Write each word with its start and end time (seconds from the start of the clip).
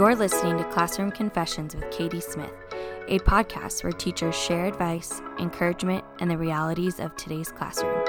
You're 0.00 0.16
listening 0.16 0.56
to 0.56 0.64
Classroom 0.64 1.10
Confessions 1.10 1.76
with 1.76 1.90
Katie 1.90 2.22
Smith, 2.22 2.54
a 3.08 3.18
podcast 3.18 3.84
where 3.84 3.92
teachers 3.92 4.34
share 4.34 4.64
advice, 4.64 5.20
encouragement, 5.38 6.02
and 6.20 6.30
the 6.30 6.38
realities 6.38 6.98
of 6.98 7.14
today's 7.16 7.52
classroom. 7.52 8.02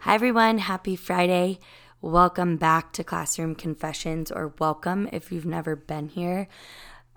Hi, 0.00 0.14
everyone. 0.14 0.56
Happy 0.56 0.96
Friday. 0.96 1.58
Welcome 2.00 2.56
back 2.56 2.94
to 2.94 3.04
Classroom 3.04 3.54
Confessions, 3.54 4.32
or 4.32 4.54
welcome 4.58 5.10
if 5.12 5.30
you've 5.30 5.44
never 5.44 5.76
been 5.76 6.08
here. 6.08 6.48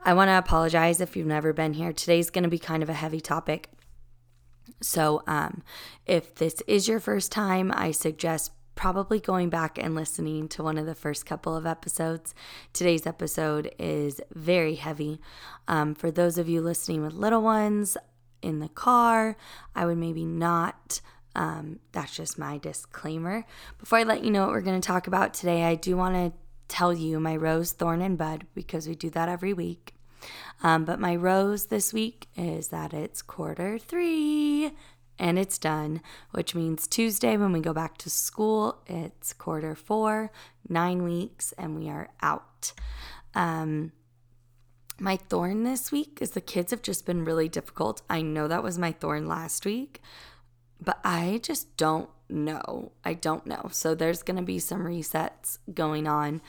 I 0.04 0.13
want 0.13 0.27
to 0.27 0.38
apologize 0.38 0.99
if 0.99 1.16
you've 1.16 1.27
never 1.27 1.54
been 1.54 1.76
here. 1.76 1.93
Today's 1.93 2.29
going 2.29 2.43
to 2.43 2.49
be 2.49 2.59
kind 2.59 2.84
of 2.84 2.90
a 2.90 2.93
heavy 2.93 3.21
topic. 3.21 3.70
So, 4.85 5.23
um, 5.25 5.63
if 6.05 6.35
this 6.35 6.62
is 6.67 6.88
your 6.88 6.99
first 6.99 7.31
time, 7.31 7.71
I 7.76 7.89
suggest 7.89 8.52
probably 8.76 9.20
going 9.20 9.49
back 9.49 9.80
and 9.80 9.95
listening 9.95 10.48
to 10.49 10.62
one 10.62 10.77
of 10.77 10.85
the 10.85 10.93
first 10.93 11.26
couple 11.26 11.55
of 11.55 11.66
episodes. 11.66 12.35
Today's 12.71 13.07
episode 13.07 13.73
is 13.79 14.21
very 14.35 14.76
heavy. 14.76 15.20
Um, 15.67 15.95
for 15.95 16.12
those 16.12 16.38
of 16.38 16.48
you 16.48 16.62
listening 16.62 17.02
with 17.02 17.13
little 17.13 17.41
ones 17.41 17.98
in 18.43 18.59
the 18.59 18.70
car, 18.70 19.38
I 19.76 19.88
would 19.88 19.98
maybe 19.98 20.23
not. 20.23 21.02
Um, 21.35 21.79
that's 21.91 22.15
just 22.15 22.38
my 22.38 22.59
disclaimer. 22.59 23.43
Before 23.79 23.98
I 23.98 24.04
let 24.04 24.23
you 24.23 24.29
know 24.29 24.41
what 24.41 24.52
we're 24.52 24.62
going 24.62 24.79
to 24.79 24.88
talk 24.88 25.07
about 25.07 25.34
today, 25.34 25.63
I 25.63 25.73
do 25.73 25.98
want 25.98 26.13
to 26.13 26.31
tell 26.67 26.93
you 26.93 27.20
my 27.20 27.35
rose, 27.35 27.71
thorn, 27.71 28.04
and 28.04 28.20
bud 28.20 28.45
because 28.54 28.88
we 28.88 28.93
do 28.93 29.09
that 29.09 29.29
every 29.29 29.54
week. 29.54 29.95
Um, 30.63 30.85
but 30.85 30.99
my 30.99 31.15
rose 31.15 31.65
this 31.68 31.93
week 31.93 32.27
is 32.35 32.70
that 32.70 32.93
it's 32.93 33.21
quarter 33.21 33.77
three 33.77 34.71
and 35.17 35.40
it's 35.40 35.57
done, 35.57 36.01
which 36.32 36.55
means 36.55 36.87
Tuesday 36.87 37.37
when 37.37 37.51
we 37.51 37.59
go 37.59 37.73
back 37.73 37.98
to 37.99 38.09
school, 38.09 38.82
it's 38.85 39.34
quarter 39.34 39.76
four, 39.76 40.32
nine 40.67 41.04
weeks, 41.04 41.54
and 41.57 41.77
we 41.77 41.90
are 41.90 42.09
out. 42.21 42.73
Um, 43.34 43.91
my 44.99 45.17
thorn 45.17 45.63
this 45.63 45.91
week 45.91 46.20
is 46.21 46.32
the 46.32 46.41
kids 46.41 46.71
have 46.71 46.82
just 46.82 47.05
been 47.05 47.26
really 47.26 47.49
difficult. 47.49 48.01
I 48.10 48.21
know 48.21 48.48
that 48.48 48.63
was 48.63 48.77
my 48.77 48.91
thorn 48.91 49.27
last 49.27 49.65
week, 49.65 50.01
but 50.82 50.99
I 51.04 51.39
just 51.43 51.76
don't 51.77 52.10
know. 52.29 52.91
I 53.04 53.13
don't 53.13 53.45
know. 53.45 53.70
So 53.71 53.93
there's 53.93 54.23
going 54.23 54.37
to 54.37 54.43
be 54.43 54.60
some 54.60 54.84
resets 54.84 55.60
going 55.73 56.07
on 56.07 56.41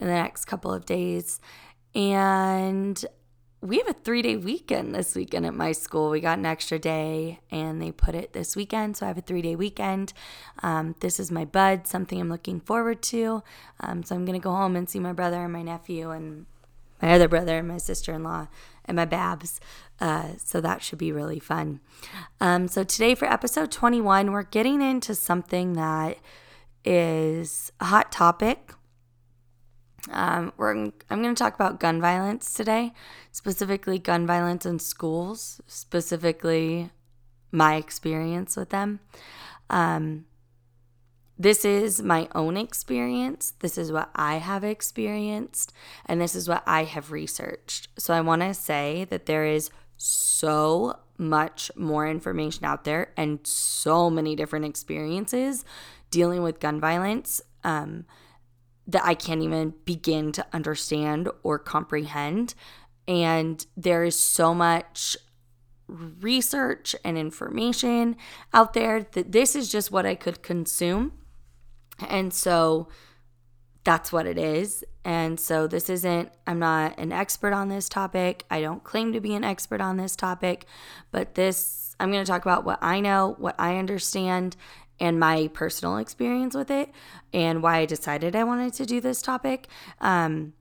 in 0.00 0.06
the 0.06 0.12
next 0.12 0.44
couple 0.44 0.72
of 0.72 0.86
days. 0.86 1.40
And 1.94 3.04
we 3.64 3.78
have 3.78 3.88
a 3.88 3.94
three 3.94 4.20
day 4.20 4.36
weekend 4.36 4.94
this 4.94 5.14
weekend 5.14 5.46
at 5.46 5.54
my 5.54 5.72
school. 5.72 6.10
We 6.10 6.20
got 6.20 6.38
an 6.38 6.44
extra 6.44 6.78
day 6.78 7.40
and 7.50 7.80
they 7.80 7.92
put 7.92 8.14
it 8.14 8.34
this 8.34 8.54
weekend. 8.54 8.98
So 8.98 9.06
I 9.06 9.08
have 9.08 9.16
a 9.16 9.22
three 9.22 9.40
day 9.40 9.56
weekend. 9.56 10.12
Um, 10.62 10.94
this 11.00 11.18
is 11.18 11.30
my 11.30 11.46
bud, 11.46 11.86
something 11.86 12.20
I'm 12.20 12.28
looking 12.28 12.60
forward 12.60 13.00
to. 13.04 13.42
Um, 13.80 14.02
so 14.02 14.14
I'm 14.14 14.26
going 14.26 14.38
to 14.38 14.44
go 14.44 14.50
home 14.50 14.76
and 14.76 14.88
see 14.88 15.00
my 15.00 15.14
brother 15.14 15.42
and 15.42 15.52
my 15.52 15.62
nephew 15.62 16.10
and 16.10 16.44
my 17.00 17.14
other 17.14 17.26
brother 17.26 17.58
and 17.58 17.68
my 17.68 17.78
sister 17.78 18.12
in 18.12 18.22
law 18.22 18.48
and 18.84 18.96
my 18.96 19.06
Babs. 19.06 19.60
Uh, 19.98 20.32
so 20.36 20.60
that 20.60 20.82
should 20.82 20.98
be 20.98 21.10
really 21.10 21.38
fun. 21.38 21.80
Um, 22.42 22.68
so 22.68 22.84
today 22.84 23.14
for 23.14 23.24
episode 23.24 23.72
21, 23.72 24.30
we're 24.30 24.42
getting 24.42 24.82
into 24.82 25.14
something 25.14 25.72
that 25.72 26.18
is 26.84 27.72
a 27.80 27.86
hot 27.86 28.12
topic 28.12 28.74
um, 30.10 30.52
I'm 30.58 31.22
going 31.22 31.34
to 31.34 31.38
talk 31.38 31.54
about 31.54 31.80
gun 31.80 32.00
violence 32.00 32.52
today, 32.52 32.92
specifically 33.32 33.98
gun 33.98 34.26
violence 34.26 34.66
in 34.66 34.78
schools, 34.78 35.60
specifically 35.66 36.90
my 37.50 37.76
experience 37.76 38.56
with 38.56 38.70
them. 38.70 39.00
Um, 39.70 40.26
this 41.38 41.64
is 41.64 42.02
my 42.02 42.28
own 42.34 42.56
experience. 42.56 43.54
This 43.58 43.76
is 43.76 43.90
what 43.90 44.10
I 44.14 44.36
have 44.36 44.62
experienced, 44.62 45.72
and 46.06 46.20
this 46.20 46.34
is 46.34 46.48
what 46.48 46.62
I 46.66 46.84
have 46.84 47.10
researched. 47.10 47.88
So 47.98 48.14
I 48.14 48.20
want 48.20 48.42
to 48.42 48.54
say 48.54 49.06
that 49.10 49.26
there 49.26 49.44
is 49.44 49.70
so 49.96 50.98
much 51.16 51.70
more 51.76 52.06
information 52.06 52.64
out 52.64 52.84
there 52.84 53.12
and 53.16 53.40
so 53.44 54.10
many 54.10 54.36
different 54.36 54.64
experiences 54.64 55.64
dealing 56.10 56.42
with 56.42 56.60
gun 56.60 56.80
violence. 56.80 57.40
Um, 57.62 58.04
that 58.86 59.04
I 59.04 59.14
can't 59.14 59.42
even 59.42 59.74
begin 59.84 60.32
to 60.32 60.46
understand 60.52 61.28
or 61.42 61.58
comprehend. 61.58 62.54
And 63.08 63.64
there 63.76 64.04
is 64.04 64.18
so 64.18 64.54
much 64.54 65.16
research 65.86 66.96
and 67.04 67.18
information 67.18 68.16
out 68.52 68.72
there 68.72 69.06
that 69.12 69.32
this 69.32 69.54
is 69.54 69.70
just 69.70 69.90
what 69.90 70.06
I 70.06 70.14
could 70.14 70.42
consume. 70.42 71.12
And 72.08 72.32
so 72.32 72.88
that's 73.84 74.10
what 74.10 74.26
it 74.26 74.38
is. 74.38 74.82
And 75.04 75.38
so 75.38 75.66
this 75.66 75.90
isn't, 75.90 76.30
I'm 76.46 76.58
not 76.58 76.98
an 76.98 77.12
expert 77.12 77.52
on 77.52 77.68
this 77.68 77.88
topic. 77.88 78.44
I 78.50 78.62
don't 78.62 78.82
claim 78.82 79.12
to 79.12 79.20
be 79.20 79.34
an 79.34 79.44
expert 79.44 79.82
on 79.82 79.98
this 79.98 80.16
topic, 80.16 80.64
but 81.10 81.34
this, 81.34 81.94
I'm 82.00 82.10
going 82.10 82.24
to 82.24 82.30
talk 82.30 82.42
about 82.42 82.64
what 82.64 82.78
I 82.82 83.00
know, 83.00 83.36
what 83.38 83.54
I 83.58 83.76
understand, 83.76 84.56
and 85.00 85.18
my 85.18 85.48
personal 85.52 85.96
experience 85.96 86.54
with 86.54 86.70
it 86.70 86.90
and 87.32 87.62
why 87.62 87.78
I 87.78 87.86
decided 87.86 88.36
I 88.36 88.44
wanted 88.44 88.74
to 88.74 88.86
do 88.86 89.00
this 89.00 89.20
topic. 89.22 89.68
Um, 90.00 90.54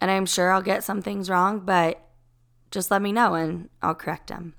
and 0.00 0.10
I'm 0.10 0.26
sure 0.26 0.52
I'll 0.52 0.62
get 0.62 0.84
some 0.84 1.02
things 1.02 1.30
wrong, 1.30 1.60
but 1.60 2.00
just 2.70 2.90
let 2.90 3.02
me 3.02 3.12
know 3.12 3.34
and 3.34 3.68
I'll 3.82 3.94
correct 3.94 4.28
them. 4.28 4.54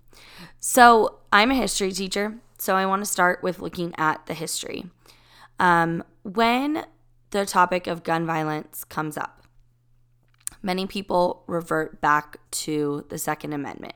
So, 0.59 1.19
I'm 1.31 1.51
a 1.51 1.55
history 1.55 1.91
teacher, 1.91 2.39
so 2.57 2.75
I 2.75 2.85
want 2.85 3.03
to 3.03 3.05
start 3.05 3.43
with 3.43 3.59
looking 3.59 3.93
at 3.97 4.25
the 4.25 4.33
history. 4.33 4.85
Um, 5.59 6.03
when 6.23 6.85
the 7.29 7.45
topic 7.45 7.85
of 7.85 8.03
gun 8.03 8.25
violence 8.25 8.83
comes 8.83 9.17
up, 9.17 9.36
many 10.61 10.85
people 10.85 11.43
revert 11.47 12.01
back 12.01 12.37
to 12.51 13.05
the 13.09 13.17
Second 13.17 13.53
Amendment. 13.53 13.95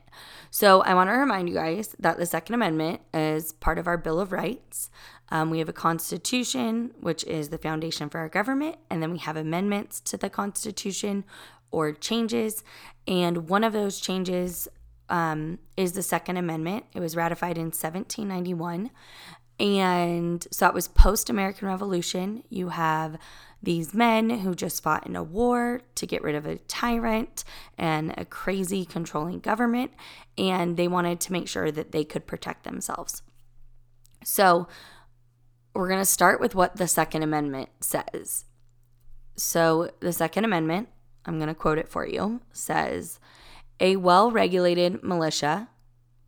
So 0.49 0.81
I 0.81 0.93
want 0.93 1.09
to 1.09 1.13
remind 1.13 1.49
you 1.49 1.55
guys 1.55 1.95
that 1.99 2.17
the 2.17 2.25
Second 2.25 2.55
Amendment 2.55 3.01
is 3.13 3.53
part 3.53 3.77
of 3.77 3.87
our 3.87 3.97
Bill 3.97 4.19
of 4.19 4.31
Rights. 4.31 4.89
Um, 5.29 5.49
we 5.49 5.59
have 5.59 5.69
a 5.69 5.73
Constitution, 5.73 6.91
which 6.99 7.23
is 7.23 7.49
the 7.49 7.57
foundation 7.57 8.09
for 8.09 8.19
our 8.19 8.29
government, 8.29 8.75
and 8.89 9.01
then 9.01 9.11
we 9.11 9.19
have 9.19 9.37
amendments 9.37 10.01
to 10.01 10.17
the 10.17 10.29
Constitution 10.29 11.23
or 11.71 11.93
changes. 11.93 12.63
And 13.07 13.49
one 13.49 13.63
of 13.63 13.71
those 13.73 14.01
changes 14.01 14.67
um, 15.09 15.59
is 15.77 15.93
the 15.93 16.03
Second 16.03 16.37
Amendment. 16.37 16.85
It 16.93 16.99
was 16.99 17.15
ratified 17.15 17.57
in 17.57 17.65
1791. 17.65 18.89
And 19.61 20.45
so 20.49 20.67
it 20.67 20.73
was 20.73 20.87
post 20.87 21.29
American 21.29 21.67
Revolution. 21.67 22.43
You 22.49 22.69
have 22.69 23.17
these 23.61 23.93
men 23.93 24.31
who 24.31 24.55
just 24.55 24.81
fought 24.81 25.05
in 25.05 25.15
a 25.15 25.21
war 25.21 25.81
to 25.93 26.07
get 26.07 26.23
rid 26.23 26.33
of 26.33 26.47
a 26.47 26.57
tyrant 26.57 27.43
and 27.77 28.11
a 28.17 28.25
crazy 28.25 28.85
controlling 28.85 29.39
government, 29.39 29.91
and 30.35 30.77
they 30.77 30.87
wanted 30.87 31.19
to 31.21 31.31
make 31.31 31.47
sure 31.47 31.69
that 31.71 31.91
they 31.91 32.03
could 32.03 32.25
protect 32.25 32.63
themselves. 32.63 33.21
So, 34.23 34.67
we're 35.75 35.87
going 35.87 36.01
to 36.01 36.05
start 36.05 36.41
with 36.41 36.55
what 36.55 36.77
the 36.77 36.87
Second 36.87 37.21
Amendment 37.21 37.69
says. 37.81 38.45
So, 39.35 39.91
the 39.99 40.11
Second 40.11 40.43
Amendment, 40.43 40.89
I'm 41.25 41.37
going 41.37 41.49
to 41.49 41.55
quote 41.55 41.77
it 41.77 41.87
for 41.87 42.05
you, 42.05 42.41
says 42.51 43.19
a 43.79 43.95
well 43.97 44.31
regulated 44.31 45.03
militia 45.03 45.69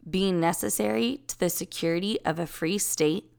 being 0.09 0.39
necessary 0.39 1.21
to 1.27 1.39
the 1.39 1.49
security 1.49 2.19
of 2.25 2.39
a 2.39 2.47
free 2.47 2.77
state, 2.77 3.31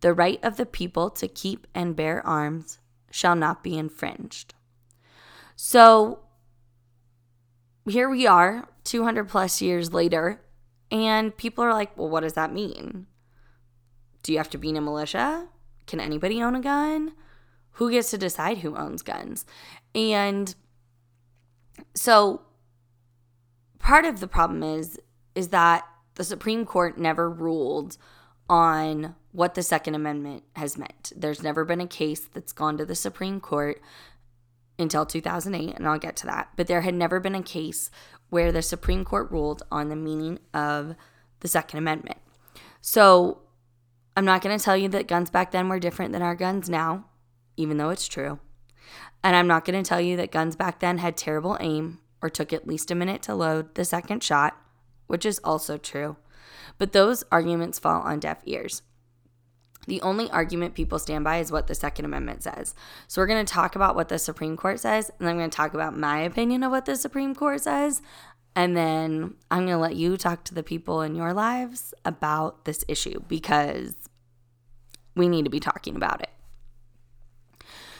the 0.00 0.12
right 0.12 0.42
of 0.42 0.56
the 0.56 0.66
people 0.66 1.10
to 1.10 1.28
keep 1.28 1.66
and 1.74 1.96
bear 1.96 2.26
arms 2.26 2.78
shall 3.10 3.36
not 3.36 3.62
be 3.62 3.78
infringed. 3.78 4.54
So 5.54 6.20
here 7.88 8.08
we 8.08 8.26
are, 8.26 8.68
200 8.84 9.28
plus 9.28 9.62
years 9.62 9.92
later, 9.92 10.40
and 10.90 11.36
people 11.36 11.64
are 11.64 11.72
like, 11.72 11.96
well, 11.96 12.08
what 12.08 12.20
does 12.20 12.34
that 12.34 12.52
mean? 12.52 13.06
Do 14.22 14.32
you 14.32 14.38
have 14.38 14.50
to 14.50 14.58
be 14.58 14.70
in 14.70 14.76
a 14.76 14.80
militia? 14.80 15.48
Can 15.86 16.00
anybody 16.00 16.42
own 16.42 16.56
a 16.56 16.60
gun? 16.60 17.12
Who 17.72 17.90
gets 17.90 18.10
to 18.10 18.18
decide 18.18 18.58
who 18.58 18.76
owns 18.76 19.02
guns? 19.02 19.46
And 19.94 20.54
so 21.94 22.42
part 23.78 24.04
of 24.04 24.20
the 24.20 24.26
problem 24.26 24.62
is 24.62 24.98
is 25.36 25.48
that 25.48 25.86
the 26.14 26.24
Supreme 26.24 26.64
Court 26.64 26.98
never 26.98 27.30
ruled 27.30 27.96
on 28.48 29.14
what 29.32 29.54
the 29.54 29.62
Second 29.62 29.94
Amendment 29.94 30.42
has 30.54 30.78
meant. 30.78 31.12
There's 31.14 31.42
never 31.42 31.64
been 31.64 31.80
a 31.80 31.86
case 31.86 32.20
that's 32.20 32.52
gone 32.52 32.78
to 32.78 32.86
the 32.86 32.94
Supreme 32.94 33.38
Court 33.38 33.80
until 34.78 35.04
2008, 35.04 35.76
and 35.76 35.86
I'll 35.86 35.98
get 35.98 36.16
to 36.16 36.26
that. 36.26 36.48
But 36.56 36.66
there 36.66 36.80
had 36.80 36.94
never 36.94 37.20
been 37.20 37.34
a 37.34 37.42
case 37.42 37.90
where 38.30 38.50
the 38.50 38.62
Supreme 38.62 39.04
Court 39.04 39.30
ruled 39.30 39.62
on 39.70 39.88
the 39.88 39.96
meaning 39.96 40.38
of 40.54 40.94
the 41.40 41.48
Second 41.48 41.78
Amendment. 41.78 42.18
So 42.80 43.42
I'm 44.16 44.24
not 44.24 44.42
going 44.42 44.56
to 44.56 44.64
tell 44.64 44.76
you 44.76 44.88
that 44.90 45.08
guns 45.08 45.28
back 45.28 45.50
then 45.50 45.68
were 45.68 45.78
different 45.78 46.12
than 46.12 46.22
our 46.22 46.34
guns 46.34 46.70
now, 46.70 47.04
even 47.56 47.76
though 47.76 47.90
it's 47.90 48.08
true. 48.08 48.38
And 49.22 49.36
I'm 49.36 49.46
not 49.46 49.64
going 49.64 49.82
to 49.82 49.88
tell 49.88 50.00
you 50.00 50.16
that 50.16 50.30
guns 50.30 50.56
back 50.56 50.80
then 50.80 50.98
had 50.98 51.16
terrible 51.16 51.58
aim 51.60 51.98
or 52.22 52.30
took 52.30 52.52
at 52.52 52.66
least 52.66 52.90
a 52.90 52.94
minute 52.94 53.22
to 53.22 53.34
load 53.34 53.74
the 53.74 53.84
second 53.84 54.22
shot, 54.22 54.56
which 55.06 55.26
is 55.26 55.40
also 55.44 55.78
true. 55.78 56.16
But 56.78 56.92
those 56.92 57.24
arguments 57.30 57.78
fall 57.78 58.02
on 58.02 58.20
deaf 58.20 58.38
ears. 58.44 58.82
The 59.86 60.02
only 60.02 60.28
argument 60.30 60.74
people 60.74 60.98
stand 60.98 61.24
by 61.24 61.38
is 61.38 61.52
what 61.52 61.68
the 61.68 61.74
Second 61.74 62.06
Amendment 62.06 62.42
says. 62.42 62.74
So 63.06 63.20
we're 63.20 63.28
going 63.28 63.44
to 63.44 63.52
talk 63.52 63.76
about 63.76 63.94
what 63.94 64.08
the 64.08 64.18
Supreme 64.18 64.56
Court 64.56 64.80
says, 64.80 65.10
and 65.18 65.28
I'm 65.28 65.38
going 65.38 65.48
to 65.48 65.56
talk 65.56 65.74
about 65.74 65.96
my 65.96 66.18
opinion 66.20 66.62
of 66.64 66.72
what 66.72 66.86
the 66.86 66.96
Supreme 66.96 67.34
Court 67.34 67.62
says. 67.62 68.02
And 68.56 68.76
then 68.76 69.34
I'm 69.50 69.66
going 69.66 69.76
to 69.76 69.78
let 69.78 69.96
you 69.96 70.16
talk 70.16 70.42
to 70.44 70.54
the 70.54 70.62
people 70.62 71.02
in 71.02 71.14
your 71.14 71.32
lives 71.32 71.94
about 72.04 72.64
this 72.64 72.84
issue 72.88 73.20
because 73.28 73.94
we 75.14 75.28
need 75.28 75.44
to 75.44 75.50
be 75.50 75.60
talking 75.60 75.94
about 75.94 76.22
it. 76.22 76.30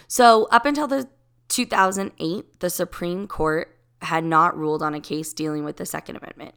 So, 0.09 0.49
up 0.51 0.65
until 0.67 0.87
the 0.87 1.09
2008, 1.49 2.61
the 2.61 2.71
Supreme 2.71 3.27
Court 3.27 3.77
had 4.03 4.25
not 4.25 4.57
ruled 4.57 4.83
on 4.83 4.95
a 4.95 5.01
case 5.01 5.33
dealing 5.33 5.65
with 5.65 5.77
the 5.77 5.87
Second 5.87 6.17
Amendment. 6.17 6.55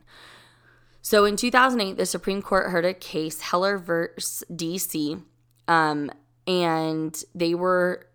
So 1.01 1.25
in 1.25 1.37
2008, 1.37 1.97
the 1.97 2.05
Supreme 2.05 2.41
Court 2.41 2.69
heard 2.69 2.85
a 2.85 2.93
case, 2.93 3.41
Heller 3.41 3.77
versus 3.77 4.43
DC, 4.51 5.23
um, 5.67 6.11
and 6.45 7.23
they 7.33 7.55
were 7.55 8.07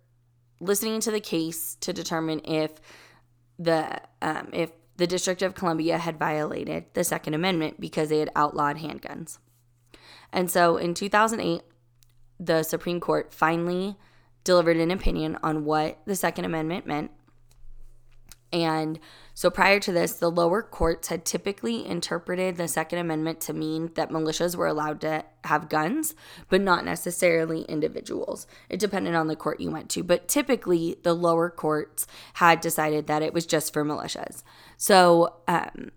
listening 0.61 1.01
to 1.01 1.11
the 1.11 1.21
case 1.21 1.77
to 1.77 1.93
determine 1.93 2.41
if 2.45 2.73
the 3.59 4.01
um, 4.21 4.49
if 4.53 4.71
the 4.97 5.07
District 5.07 5.43
of 5.43 5.55
Columbia 5.55 5.99
had 5.99 6.19
violated 6.19 6.85
the 6.95 7.05
Second 7.05 7.35
Amendment 7.35 7.81
because 7.81 8.09
they 8.09 8.21
had 8.21 8.31
outlawed 8.37 8.77
handguns. 8.77 9.39
And 10.33 10.51
so 10.51 10.77
in 10.77 10.95
2008, 10.95 11.63
the 12.39 12.63
Supreme 12.63 13.01
Court 13.01 13.33
finally 13.33 13.97
delivered 14.45 14.77
an 14.77 14.91
opinion 14.91 15.39
on 15.43 15.65
what 15.65 15.99
the 16.07 16.17
Second 16.17 16.45
Amendment 16.45 16.87
meant 16.87 17.11
and 18.75 18.99
so 19.37 19.51
prior 19.51 19.81
to 19.81 19.93
this, 19.93 20.13
the 20.13 20.31
lower 20.31 20.63
courts 20.63 21.09
had 21.09 21.25
typically 21.25 21.85
interpreted 21.85 22.57
the 22.57 22.69
Second 22.69 23.01
Amendment 23.01 23.41
to 23.43 23.53
mean 23.53 23.91
that 23.95 24.11
militias 24.11 24.55
were 24.55 24.69
allowed 24.69 25.01
to 25.01 25.25
have 25.45 25.69
guns, 25.69 26.15
but 26.49 26.61
not 26.61 26.85
necessarily 26.85 27.63
individuals. 27.63 28.47
It 28.69 28.79
depended 28.79 29.15
on 29.17 29.27
the 29.27 29.35
court 29.35 29.61
you 29.61 29.73
went 29.73 29.91
to. 29.91 30.05
But 30.05 30.29
typically, 30.29 30.99
the 31.03 31.15
lower 31.15 31.51
courts 31.51 32.07
had 32.35 32.61
decided 32.61 33.09
that 33.09 33.23
it 33.23 33.35
was 33.35 33.45
just 33.45 33.73
for 33.73 33.85
militias. 33.85 34.45
So, 34.77 35.35
um, 35.49 35.91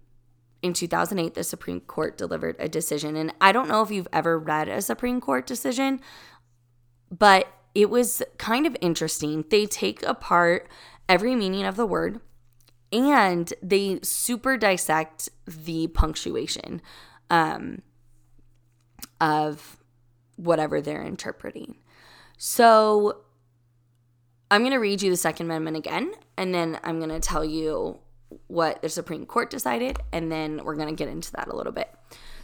in 0.63 0.73
2008, 0.73 1.35
the 1.35 1.43
Supreme 1.43 1.81
Court 1.81 2.17
delivered 2.17 2.55
a 2.57 2.67
decision. 2.67 3.15
And 3.15 3.31
I 3.39 3.51
don't 3.51 3.69
know 3.69 3.83
if 3.83 3.91
you've 3.91 4.07
ever 4.11 4.39
read 4.39 4.67
a 4.67 4.81
Supreme 4.81 5.21
Court 5.21 5.45
decision, 5.45 5.99
but 7.11 7.47
it 7.75 7.91
was 7.91 8.23
kind 8.39 8.65
of 8.65 8.75
interesting. 8.81 9.45
They 9.49 9.67
take 9.67 10.01
apart 10.01 10.67
every 11.07 11.35
meaning 11.35 11.63
of 11.63 11.75
the 11.75 11.85
word 11.85 12.19
and 12.91 13.53
they 13.61 13.99
super 14.01 14.57
dissect 14.57 15.29
the 15.45 15.87
punctuation 15.87 16.81
um, 17.29 17.81
of 19.19 19.77
whatever 20.35 20.81
they're 20.81 21.03
interpreting. 21.03 21.75
So 22.37 23.21
I'm 24.49 24.61
going 24.61 24.71
to 24.71 24.77
read 24.77 25.01
you 25.01 25.09
the 25.09 25.17
Second 25.17 25.47
Amendment 25.47 25.77
again, 25.77 26.11
and 26.37 26.53
then 26.53 26.79
I'm 26.83 26.99
going 26.99 27.09
to 27.09 27.19
tell 27.19 27.43
you 27.43 27.99
what 28.47 28.81
the 28.81 28.89
Supreme 28.89 29.25
Court 29.25 29.49
decided, 29.49 29.99
and 30.13 30.31
then 30.31 30.63
we're 30.63 30.75
going 30.75 30.89
to 30.89 30.95
get 30.95 31.09
into 31.09 31.31
that 31.33 31.47
a 31.47 31.55
little 31.55 31.73
bit. 31.73 31.93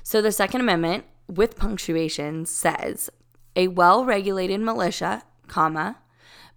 So 0.02 0.22
the 0.22 0.32
Second 0.32 0.62
Amendment 0.62 1.06
with 1.28 1.56
punctuation 1.56 2.46
says 2.46 3.10
a 3.56 3.68
well-regulated 3.70 4.60
militia, 4.60 5.24
comma, 5.48 6.00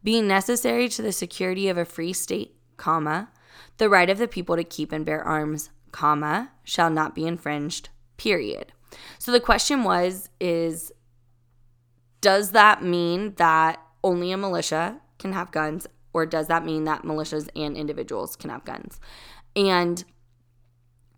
being 0.02 0.26
necessary 0.26 0.88
to 0.88 1.02
the 1.02 1.12
security 1.12 1.68
of 1.68 1.76
a 1.76 1.84
free 1.84 2.12
state, 2.12 2.56
comma, 2.76 3.28
the 3.78 3.88
right 3.88 4.10
of 4.10 4.18
the 4.18 4.28
people 4.28 4.56
to 4.56 4.64
keep 4.64 4.92
and 4.92 5.04
bear 5.04 5.22
arms, 5.22 5.70
comma, 5.92 6.52
shall 6.64 6.90
not 6.90 7.14
be 7.14 7.26
infringed, 7.26 7.88
period. 8.16 8.72
So 9.18 9.32
the 9.32 9.40
question 9.40 9.84
was 9.84 10.28
is 10.40 10.92
does 12.20 12.52
that 12.52 12.82
mean 12.82 13.34
that 13.36 13.80
only 14.02 14.32
a 14.32 14.36
militia 14.36 15.00
can 15.18 15.32
have 15.32 15.52
guns 15.52 15.86
or 16.12 16.26
does 16.26 16.48
that 16.48 16.64
mean 16.64 16.84
that 16.84 17.02
militias 17.02 17.48
and 17.54 17.76
individuals 17.76 18.36
can 18.36 18.50
have 18.50 18.64
guns? 18.64 18.98
And 19.54 20.04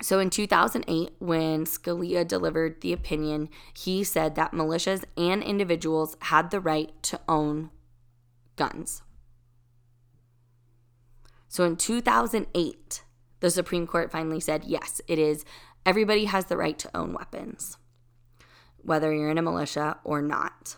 so 0.01 0.21
in 0.21 0.31
2008, 0.31 1.11
when 1.19 1.65
Scalia 1.65 2.27
delivered 2.27 2.81
the 2.81 2.93
opinion, 2.93 3.49
he 3.75 4.05
said 4.05 4.35
that 4.37 4.53
militias 4.53 5.05
and 5.17 5.43
individuals 5.43 6.17
had 6.23 6.51
the 6.51 6.61
right 6.61 6.91
to 7.05 7.21
own 7.29 7.71
guns. 8.57 9.03
So 11.49 11.65
in 11.65 11.77
2008, 11.77 13.03
the 13.41 13.51
Supreme 13.51 13.87
Court 13.87 14.13
finally 14.13 14.41
said, 14.41 14.65
yes, 14.65 15.01
it 15.09 15.19
is. 15.19 15.45
Everybody 15.87 16.27
has 16.27 16.47
the 16.47 16.57
right 16.57 16.79
to 16.79 16.97
own 16.97 17.15
weapons, 17.15 17.79
whether 18.79 19.13
you're 19.13 19.31
in 19.31 19.39
a 19.39 19.43
militia 19.43 19.99
or 20.05 20.21
not. 20.21 20.77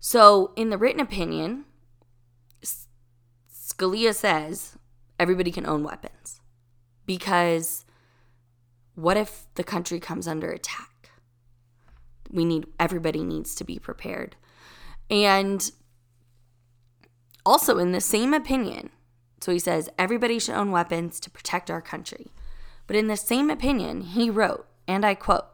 So 0.00 0.52
in 0.56 0.70
the 0.70 0.78
written 0.78 1.00
opinion, 1.00 1.64
Scalia 3.52 4.14
says 4.14 4.76
everybody 5.18 5.50
can 5.50 5.66
own 5.66 5.82
weapons 5.82 6.40
because 7.06 7.84
what 8.94 9.16
if 9.16 9.46
the 9.54 9.64
country 9.64 9.98
comes 9.98 10.28
under 10.28 10.50
attack? 10.50 11.10
We 12.30 12.44
need 12.44 12.66
everybody 12.78 13.24
needs 13.24 13.54
to 13.56 13.64
be 13.64 13.78
prepared. 13.78 14.36
And 15.10 15.70
also 17.44 17.78
in 17.78 17.92
the 17.92 18.00
same 18.00 18.32
opinion, 18.32 18.90
so 19.44 19.52
he 19.52 19.58
says 19.58 19.90
everybody 19.98 20.38
should 20.38 20.54
own 20.54 20.70
weapons 20.70 21.20
to 21.20 21.30
protect 21.30 21.70
our 21.70 21.82
country. 21.82 22.28
But 22.86 22.96
in 22.96 23.08
the 23.08 23.16
same 23.16 23.50
opinion, 23.50 24.00
he 24.00 24.30
wrote, 24.30 24.66
and 24.88 25.04
I 25.04 25.14
quote, 25.14 25.44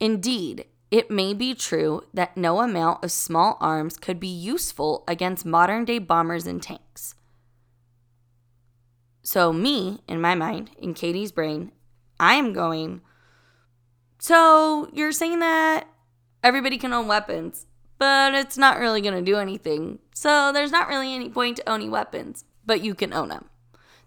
Indeed, 0.00 0.64
it 0.90 1.10
may 1.10 1.34
be 1.34 1.54
true 1.54 2.04
that 2.14 2.38
no 2.38 2.60
amount 2.60 3.04
of 3.04 3.12
small 3.12 3.58
arms 3.60 3.98
could 3.98 4.18
be 4.18 4.28
useful 4.28 5.04
against 5.06 5.44
modern 5.44 5.84
day 5.84 5.98
bombers 5.98 6.46
and 6.46 6.62
tanks. 6.62 7.14
So, 9.22 9.52
me, 9.52 10.00
in 10.08 10.18
my 10.18 10.34
mind, 10.34 10.70
in 10.78 10.94
Katie's 10.94 11.32
brain, 11.32 11.70
I 12.18 12.36
am 12.36 12.54
going, 12.54 13.02
So 14.18 14.88
you're 14.90 15.12
saying 15.12 15.40
that 15.40 15.86
everybody 16.42 16.78
can 16.78 16.94
own 16.94 17.08
weapons, 17.08 17.66
but 17.98 18.32
it's 18.32 18.56
not 18.56 18.78
really 18.78 19.02
going 19.02 19.22
to 19.22 19.30
do 19.30 19.36
anything. 19.36 19.98
So 20.14 20.50
there's 20.50 20.72
not 20.72 20.88
really 20.88 21.14
any 21.14 21.28
point 21.28 21.58
to 21.58 21.68
owning 21.68 21.90
weapons 21.90 22.46
but 22.64 22.82
you 22.82 22.94
can 22.94 23.12
own 23.12 23.28
them. 23.28 23.46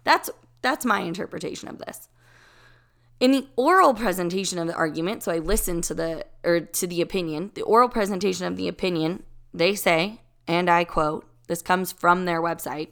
That's 0.04 0.30
that's 0.62 0.84
my 0.84 1.00
interpretation 1.00 1.68
of 1.68 1.78
this. 1.78 2.08
In 3.18 3.30
the 3.30 3.48
oral 3.56 3.94
presentation 3.94 4.58
of 4.58 4.66
the 4.66 4.74
argument, 4.74 5.22
so 5.22 5.32
I 5.32 5.38
listened 5.38 5.84
to 5.84 5.94
the 5.94 6.26
or 6.44 6.60
to 6.60 6.86
the 6.86 7.00
opinion, 7.00 7.50
the 7.54 7.62
oral 7.62 7.88
presentation 7.88 8.46
of 8.46 8.56
the 8.56 8.68
opinion, 8.68 9.22
they 9.54 9.74
say, 9.74 10.20
and 10.46 10.68
I 10.68 10.84
quote, 10.84 11.26
this 11.48 11.62
comes 11.62 11.92
from 11.92 12.24
their 12.24 12.42
website. 12.42 12.88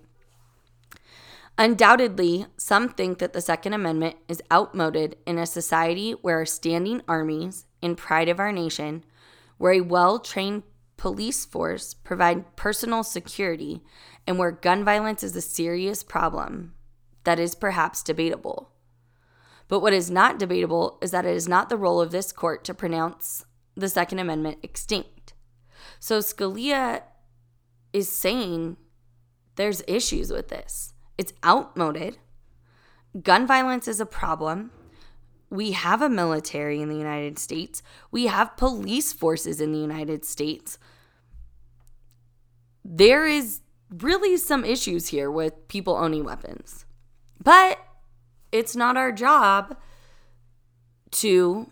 Undoubtedly, 1.56 2.46
some 2.56 2.88
think 2.88 3.18
that 3.18 3.32
the 3.32 3.40
Second 3.40 3.74
Amendment 3.74 4.16
is 4.26 4.42
outmoded 4.52 5.16
in 5.24 5.38
a 5.38 5.46
society 5.46 6.12
where 6.12 6.38
our 6.38 6.46
standing 6.46 7.00
armies, 7.06 7.66
in 7.80 7.94
pride 7.94 8.28
of 8.28 8.40
our 8.40 8.50
nation, 8.50 9.04
where 9.58 9.74
a 9.74 9.80
well 9.80 10.18
trained 10.18 10.64
police 10.96 11.44
force 11.44 11.94
provide 11.94 12.56
personal 12.56 13.02
security 13.02 13.82
and 14.26 14.38
where 14.38 14.50
gun 14.50 14.84
violence 14.84 15.22
is 15.22 15.36
a 15.36 15.40
serious 15.40 16.02
problem 16.02 16.74
that 17.24 17.38
is 17.38 17.54
perhaps 17.54 18.02
debatable. 18.02 18.70
But 19.68 19.80
what 19.80 19.92
is 19.92 20.10
not 20.10 20.38
debatable 20.38 20.98
is 21.02 21.10
that 21.10 21.24
it 21.24 21.34
is 21.34 21.48
not 21.48 21.68
the 21.68 21.76
role 21.76 22.00
of 22.00 22.10
this 22.10 22.32
court 22.32 22.64
to 22.64 22.74
pronounce 22.74 23.44
the 23.74 23.88
Second 23.88 24.18
Amendment 24.18 24.58
extinct. 24.62 25.34
So 25.98 26.18
Scalia 26.18 27.02
is 27.92 28.10
saying 28.10 28.76
there's 29.56 29.82
issues 29.88 30.30
with 30.30 30.48
this. 30.48 30.92
It's 31.16 31.32
outmoded. 31.44 32.18
Gun 33.22 33.46
violence 33.46 33.88
is 33.88 34.00
a 34.00 34.06
problem. 34.06 34.70
We 35.54 35.70
have 35.70 36.02
a 36.02 36.08
military 36.08 36.82
in 36.82 36.88
the 36.88 36.96
United 36.96 37.38
States. 37.38 37.80
We 38.10 38.26
have 38.26 38.56
police 38.56 39.12
forces 39.12 39.60
in 39.60 39.70
the 39.70 39.78
United 39.78 40.24
States. 40.24 40.80
There 42.84 43.24
is 43.24 43.60
really 43.88 44.36
some 44.36 44.64
issues 44.64 45.08
here 45.08 45.30
with 45.30 45.68
people 45.68 45.94
owning 45.94 46.24
weapons. 46.24 46.86
But 47.40 47.78
it's 48.50 48.74
not 48.74 48.96
our 48.96 49.12
job 49.12 49.76
to 51.12 51.70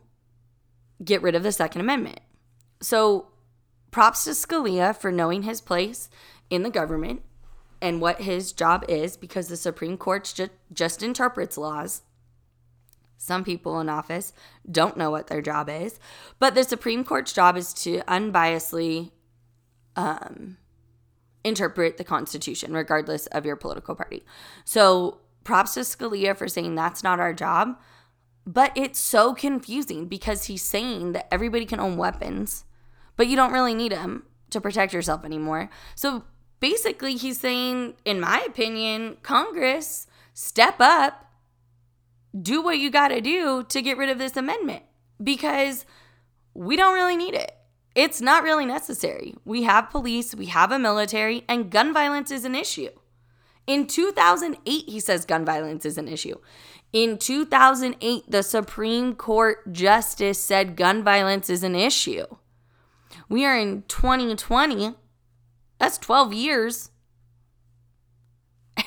get 1.05 1.21
rid 1.21 1.35
of 1.35 1.43
the 1.43 1.51
Second 1.51 1.81
Amendment. 1.81 2.21
So 2.81 3.33
props 3.91 4.23
to 4.27 4.31
Scalia 4.31 4.97
for 4.97 5.11
knowing 5.11 5.43
his 5.43 5.61
place 5.61 6.09
in 6.51 6.63
the 6.63 6.71
government 6.71 7.23
and 7.81 8.01
what 8.01 8.21
his 8.21 8.53
job 8.53 8.85
is 8.89 9.17
because 9.17 9.49
the 9.49 9.57
Supreme 9.57 9.97
Court 9.97 10.33
just, 10.33 10.53
just 10.73 11.03
interprets 11.03 11.59
laws. 11.59 12.03
Some 13.23 13.45
people 13.45 13.79
in 13.79 13.89
office 13.89 14.33
don't 14.69 14.97
know 14.97 15.09
what 15.09 15.29
their 15.29 15.41
job 15.41 15.69
is, 15.69 16.01
but 16.41 16.57
the 16.57 16.65
Supreme 16.65 17.05
Court's 17.05 17.33
job 17.33 17.57
is 17.57 17.73
to 17.75 18.01
unbiasedly 18.09 19.13
um, 19.95 20.57
interpret 21.45 21.99
the 21.99 22.05
Constitution, 22.05 22.73
regardless 22.73 23.29
of 23.29 23.47
your 23.47 23.55
political 23.55 23.95
party. 23.95 24.25
So 24.65 25.21
props 25.45 25.75
to 25.75 25.81
Scalia 25.81 26.37
for 26.37 26.49
saying 26.49 26.75
that's 26.75 27.05
not 27.05 27.21
our 27.21 27.33
job. 27.33 27.79
But 28.45 28.73
it's 28.75 28.99
so 28.99 29.35
confusing 29.35 30.07
because 30.07 30.47
he's 30.47 30.63
saying 30.63 31.13
that 31.13 31.33
everybody 31.33 31.65
can 31.65 31.79
own 31.79 31.97
weapons, 31.97 32.65
but 33.17 33.29
you 33.29 33.37
don't 33.37 33.53
really 33.53 33.75
need 33.75 33.93
them 33.93 34.25
to 34.51 34.61
protect 34.61 34.93
yourself 34.93 35.25
anymore. 35.25 35.71
So 35.95 36.25
basically, 36.59 37.15
he's 37.15 37.39
saying, 37.39 37.95
in 38.05 38.19
my 38.19 38.43
opinion, 38.45 39.19
Congress, 39.23 40.09
step 40.35 40.81
up, 40.81 41.32
do 42.41 42.63
what 42.63 42.79
you 42.79 42.91
got 42.91 43.09
to 43.09 43.21
do 43.21 43.65
to 43.65 43.83
get 43.83 43.97
rid 43.97 44.09
of 44.09 44.19
this 44.19 44.37
amendment 44.37 44.83
because 45.23 45.85
we 46.55 46.77
don't 46.77 46.95
really 46.95 47.17
need 47.17 47.35
it. 47.35 47.57
It's 47.95 48.21
not 48.21 48.43
really 48.43 48.65
necessary. 48.65 49.35
We 49.45 49.65
have 49.65 49.91
police, 49.91 50.35
we 50.35 50.47
have 50.47 50.73
a 50.73 50.79
military, 50.79 51.45
and 51.49 51.71
gun 51.71 51.93
violence 51.93 52.31
is 52.31 52.45
an 52.45 52.55
issue. 52.55 52.89
In 53.67 53.87
2008, 53.87 54.89
he 54.89 54.99
says 54.99 55.25
gun 55.25 55.45
violence 55.45 55.85
is 55.85 55.99
an 55.99 56.09
issue. 56.09 56.37
In 56.93 57.19
2008, 57.19 58.25
the 58.29 58.43
Supreme 58.43 59.15
Court 59.15 59.73
justice 59.73 60.43
said 60.43 60.77
gun 60.77 61.05
violence 61.05 61.49
is 61.49 61.63
an 61.63 61.75
issue. 61.75 62.25
We 63.29 63.45
are 63.45 63.57
in 63.57 63.83
2020. 63.89 64.95
That's 65.79 65.99
12 65.99 66.33
years. 66.33 66.91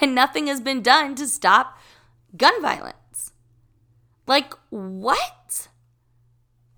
And 0.02 0.14
nothing 0.14 0.48
has 0.48 0.62
been 0.62 0.82
done 0.82 1.16
to 1.16 1.28
stop 1.28 1.78
gun 2.36 2.62
violence. 2.62 2.98
Like, 4.28 4.54
what? 4.70 5.68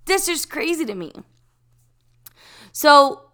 This 0.05 0.27
is 0.27 0.45
crazy 0.45 0.85
to 0.85 0.95
me. 0.95 1.11
So, 2.71 3.29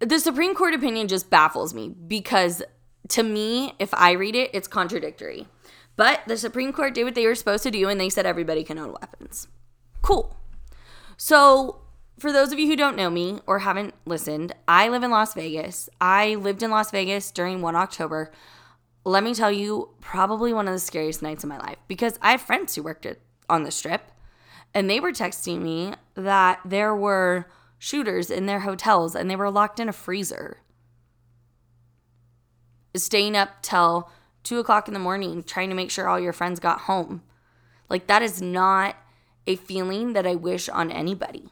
the 0.00 0.18
Supreme 0.18 0.54
Court 0.54 0.74
opinion 0.74 1.08
just 1.08 1.30
baffles 1.30 1.74
me 1.74 1.88
because 1.88 2.62
to 3.08 3.22
me, 3.22 3.74
if 3.78 3.92
I 3.94 4.12
read 4.12 4.34
it, 4.34 4.50
it's 4.52 4.68
contradictory. 4.68 5.46
But 5.96 6.22
the 6.26 6.36
Supreme 6.36 6.72
Court 6.72 6.94
did 6.94 7.04
what 7.04 7.14
they 7.14 7.26
were 7.26 7.34
supposed 7.34 7.62
to 7.64 7.70
do 7.70 7.88
and 7.88 8.00
they 8.00 8.08
said 8.08 8.24
everybody 8.24 8.64
can 8.64 8.78
own 8.78 8.92
weapons. 9.00 9.48
Cool. 10.02 10.36
So, 11.16 11.82
for 12.18 12.32
those 12.32 12.52
of 12.52 12.58
you 12.58 12.66
who 12.66 12.76
don't 12.76 12.96
know 12.96 13.10
me 13.10 13.40
or 13.46 13.60
haven't 13.60 13.94
listened, 14.06 14.54
I 14.66 14.88
live 14.88 15.02
in 15.02 15.10
Las 15.10 15.34
Vegas. 15.34 15.88
I 16.00 16.34
lived 16.36 16.62
in 16.62 16.70
Las 16.70 16.90
Vegas 16.90 17.30
during 17.30 17.60
1 17.60 17.76
October. 17.76 18.30
Let 19.04 19.24
me 19.24 19.34
tell 19.34 19.50
you, 19.50 19.90
probably 20.00 20.52
one 20.52 20.68
of 20.68 20.74
the 20.74 20.80
scariest 20.80 21.22
nights 21.22 21.42
of 21.42 21.48
my 21.48 21.58
life 21.58 21.78
because 21.88 22.18
I 22.20 22.32
have 22.32 22.42
friends 22.42 22.74
who 22.74 22.82
worked 22.82 23.06
on 23.48 23.62
the 23.62 23.70
strip 23.70 24.10
and 24.74 24.88
they 24.88 25.00
were 25.00 25.12
texting 25.12 25.62
me 25.62 25.94
that 26.14 26.60
there 26.64 26.94
were 26.94 27.46
shooters 27.78 28.30
in 28.30 28.46
their 28.46 28.60
hotels 28.60 29.14
and 29.14 29.30
they 29.30 29.36
were 29.36 29.50
locked 29.50 29.80
in 29.80 29.88
a 29.88 29.92
freezer 29.92 30.58
staying 32.94 33.36
up 33.36 33.62
till 33.62 34.10
two 34.42 34.58
o'clock 34.58 34.88
in 34.88 34.94
the 34.94 35.00
morning 35.00 35.42
trying 35.42 35.68
to 35.68 35.74
make 35.74 35.90
sure 35.90 36.08
all 36.08 36.20
your 36.20 36.32
friends 36.32 36.60
got 36.60 36.82
home. 36.82 37.22
Like, 37.88 38.06
that 38.06 38.22
is 38.22 38.40
not 38.40 38.96
a 39.46 39.56
feeling 39.56 40.12
that 40.12 40.26
I 40.26 40.34
wish 40.34 40.68
on 40.68 40.90
anybody. 40.90 41.48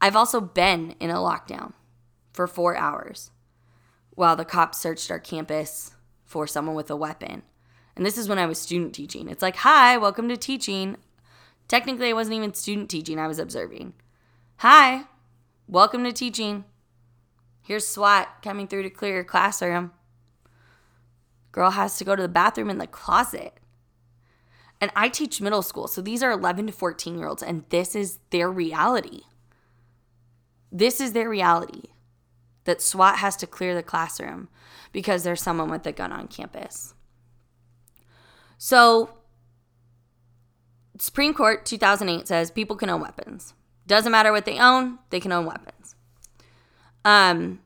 I've 0.00 0.16
also 0.16 0.40
been 0.40 0.94
in 0.98 1.10
a 1.10 1.16
lockdown 1.16 1.72
for 2.32 2.46
four 2.46 2.76
hours 2.76 3.30
while 4.14 4.36
the 4.36 4.44
cops 4.44 4.78
searched 4.78 5.10
our 5.10 5.18
campus 5.18 5.92
for 6.24 6.46
someone 6.46 6.74
with 6.74 6.90
a 6.90 6.96
weapon. 6.96 7.42
And 7.96 8.04
this 8.04 8.18
is 8.18 8.28
when 8.28 8.38
I 8.38 8.46
was 8.46 8.58
student 8.58 8.94
teaching. 8.94 9.28
It's 9.28 9.42
like, 9.42 9.56
hi, 9.56 9.96
welcome 9.98 10.28
to 10.28 10.36
teaching. 10.36 10.96
Technically, 11.68 12.10
I 12.10 12.14
wasn't 12.14 12.36
even 12.36 12.54
student 12.54 12.90
teaching, 12.90 13.18
I 13.18 13.26
was 13.26 13.38
observing. 13.38 13.94
Hi, 14.58 15.04
welcome 15.66 16.04
to 16.04 16.12
teaching. 16.12 16.64
Here's 17.62 17.86
SWAT 17.86 18.42
coming 18.42 18.66
through 18.66 18.82
to 18.82 18.90
clear 18.90 19.14
your 19.14 19.24
classroom. 19.24 19.92
Girl 21.52 21.70
has 21.70 21.96
to 21.98 22.04
go 22.04 22.16
to 22.16 22.22
the 22.22 22.28
bathroom 22.28 22.70
in 22.70 22.78
the 22.78 22.86
closet. 22.86 23.58
And 24.80 24.90
I 24.96 25.08
teach 25.08 25.40
middle 25.40 25.62
school, 25.62 25.86
so 25.86 26.02
these 26.02 26.22
are 26.22 26.32
11 26.32 26.66
to 26.66 26.72
14 26.72 27.16
year 27.16 27.28
olds, 27.28 27.42
and 27.42 27.64
this 27.68 27.94
is 27.94 28.18
their 28.30 28.50
reality. 28.50 29.22
This 30.72 31.00
is 31.00 31.12
their 31.12 31.28
reality 31.28 31.91
that 32.64 32.80
SWAT 32.80 33.16
has 33.16 33.36
to 33.36 33.46
clear 33.46 33.74
the 33.74 33.82
classroom 33.82 34.48
because 34.92 35.24
there's 35.24 35.42
someone 35.42 35.70
with 35.70 35.86
a 35.86 35.92
gun 35.92 36.12
on 36.12 36.28
campus. 36.28 36.94
So, 38.58 39.16
Supreme 40.98 41.34
Court 41.34 41.64
2008 41.66 42.28
says 42.28 42.50
people 42.50 42.76
can 42.76 42.88
own 42.88 43.00
weapons. 43.00 43.54
Doesn't 43.86 44.12
matter 44.12 44.30
what 44.30 44.44
they 44.44 44.58
own, 44.58 44.98
they 45.10 45.18
can 45.18 45.32
own 45.32 45.46
weapons. 45.46 45.96
Um, 47.04 47.60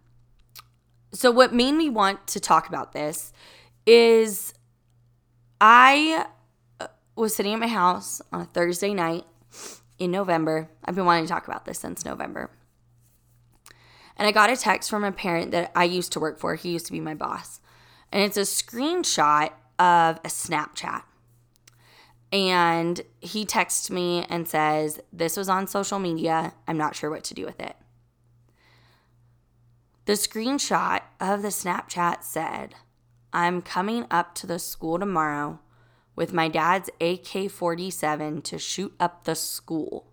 so 1.12 1.30
what 1.30 1.52
made 1.52 1.72
me 1.72 1.90
want 1.90 2.26
to 2.28 2.40
talk 2.40 2.68
about 2.68 2.92
this 2.92 3.32
is 3.84 4.54
I 5.60 6.26
uh, 6.80 6.88
was 7.14 7.34
sitting 7.34 7.52
at 7.52 7.60
my 7.60 7.68
house 7.68 8.22
on 8.32 8.42
a 8.42 8.44
Thursday 8.46 8.94
night 8.94 9.24
in 9.98 10.10
November. 10.10 10.68
I've 10.84 10.94
been 10.94 11.04
wanting 11.04 11.24
to 11.24 11.28
talk 11.28 11.46
about 11.46 11.64
this 11.64 11.78
since 11.78 12.04
November. 12.04 12.50
And 14.16 14.26
I 14.26 14.32
got 14.32 14.50
a 14.50 14.56
text 14.56 14.88
from 14.88 15.04
a 15.04 15.12
parent 15.12 15.50
that 15.50 15.73
I 15.75 15.85
used 15.85 16.12
to 16.12 16.20
work 16.20 16.38
for. 16.38 16.54
He 16.54 16.70
used 16.70 16.87
to 16.87 16.92
be 16.92 17.00
my 17.00 17.14
boss. 17.14 17.61
And 18.11 18.23
it's 18.23 18.37
a 18.37 18.42
screenshot 18.42 19.50
of 19.78 20.16
a 20.18 20.28
Snapchat. 20.28 21.02
And 22.32 23.02
he 23.20 23.44
texts 23.44 23.90
me 23.90 24.26
and 24.28 24.49
says, 24.49 25.00
This 25.12 25.37
was 25.37 25.49
on 25.49 25.66
social 25.66 25.99
media. 25.99 26.54
I'm 26.66 26.78
not 26.78 26.96
sure 26.96 27.11
what 27.11 27.25
to 27.25 27.35
do 27.35 27.44
with 27.44 27.61
it. 27.61 27.76
The 30.06 30.12
screenshot 30.12 31.02
of 31.20 31.42
the 31.42 31.49
Snapchat 31.49 32.23
said, 32.23 32.75
I'm 33.32 33.61
coming 33.61 34.06
up 34.11 34.35
to 34.37 34.46
the 34.46 34.58
school 34.58 34.99
tomorrow 34.99 35.61
with 36.14 36.32
my 36.32 36.49
dad's 36.49 36.88
AK 37.00 37.50
47 37.50 38.42
to 38.42 38.58
shoot 38.58 38.94
up 38.99 39.25
the 39.25 39.35
school. 39.35 40.06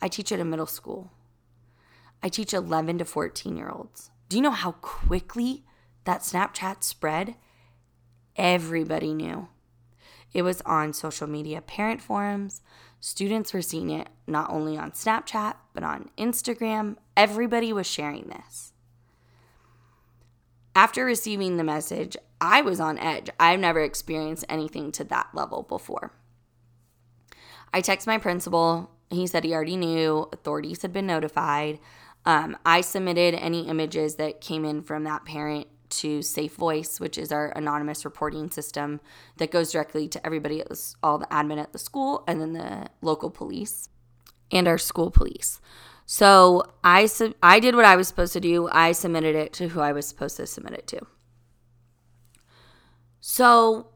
I 0.00 0.08
teach 0.08 0.30
at 0.32 0.38
a 0.38 0.44
middle 0.44 0.66
school. 0.66 1.10
I 2.24 2.30
teach 2.30 2.54
11 2.54 2.98
to 2.98 3.04
14 3.04 3.54
year 3.54 3.68
olds. 3.68 4.10
Do 4.30 4.36
you 4.36 4.42
know 4.42 4.50
how 4.50 4.72
quickly 4.72 5.62
that 6.04 6.22
Snapchat 6.22 6.82
spread? 6.82 7.34
Everybody 8.34 9.12
knew. 9.12 9.48
It 10.32 10.40
was 10.40 10.62
on 10.62 10.94
social 10.94 11.26
media 11.26 11.60
parent 11.60 12.00
forums. 12.00 12.62
Students 12.98 13.52
were 13.52 13.60
seeing 13.60 13.90
it 13.90 14.08
not 14.26 14.48
only 14.48 14.78
on 14.78 14.92
Snapchat, 14.92 15.56
but 15.74 15.84
on 15.84 16.08
Instagram. 16.16 16.96
Everybody 17.14 17.74
was 17.74 17.86
sharing 17.86 18.28
this. 18.28 18.72
After 20.74 21.04
receiving 21.04 21.58
the 21.58 21.62
message, 21.62 22.16
I 22.40 22.62
was 22.62 22.80
on 22.80 22.98
edge. 22.98 23.28
I've 23.38 23.60
never 23.60 23.80
experienced 23.80 24.46
anything 24.48 24.92
to 24.92 25.04
that 25.04 25.28
level 25.34 25.62
before. 25.62 26.12
I 27.72 27.82
text 27.82 28.06
my 28.06 28.16
principal. 28.16 28.90
He 29.10 29.26
said 29.26 29.44
he 29.44 29.52
already 29.52 29.76
knew, 29.76 30.26
authorities 30.32 30.80
had 30.80 30.92
been 30.92 31.06
notified. 31.06 31.78
Um, 32.26 32.56
I 32.64 32.80
submitted 32.80 33.34
any 33.34 33.68
images 33.68 34.16
that 34.16 34.40
came 34.40 34.64
in 34.64 34.82
from 34.82 35.04
that 35.04 35.24
parent 35.24 35.66
to 35.90 36.22
Safe 36.22 36.54
Voice, 36.56 36.98
which 36.98 37.18
is 37.18 37.30
our 37.30 37.50
anonymous 37.50 38.04
reporting 38.04 38.50
system 38.50 39.00
that 39.36 39.50
goes 39.50 39.72
directly 39.72 40.08
to 40.08 40.26
everybody 40.26 40.60
at 40.60 40.68
the, 40.68 40.94
all 41.02 41.18
the 41.18 41.26
admin 41.26 41.58
at 41.58 41.72
the 41.72 41.78
school 41.78 42.24
and 42.26 42.40
then 42.40 42.52
the 42.54 42.88
local 43.02 43.30
police 43.30 43.88
and 44.50 44.66
our 44.66 44.78
school 44.78 45.10
police. 45.10 45.60
So 46.06 46.62
I 46.82 47.08
I 47.42 47.60
did 47.60 47.76
what 47.76 47.84
I 47.84 47.96
was 47.96 48.08
supposed 48.08 48.32
to 48.34 48.40
do. 48.40 48.68
I 48.70 48.92
submitted 48.92 49.36
it 49.36 49.52
to 49.54 49.68
who 49.68 49.80
I 49.80 49.92
was 49.92 50.06
supposed 50.06 50.36
to 50.36 50.46
submit 50.46 50.74
it 50.74 50.86
to. 50.88 51.00
So 53.20 53.88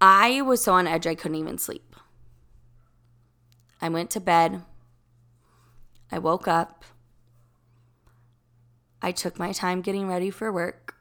I 0.00 0.40
was 0.40 0.64
so 0.64 0.72
on 0.72 0.86
edge 0.86 1.06
I 1.06 1.14
couldn't 1.14 1.36
even 1.36 1.58
sleep. 1.58 1.94
I 3.80 3.88
went 3.88 4.10
to 4.10 4.20
bed. 4.20 4.62
I 6.12 6.18
woke 6.18 6.48
up. 6.48 6.84
I 9.02 9.12
took 9.12 9.38
my 9.38 9.52
time 9.52 9.80
getting 9.80 10.08
ready 10.08 10.30
for 10.30 10.52
work. 10.52 10.96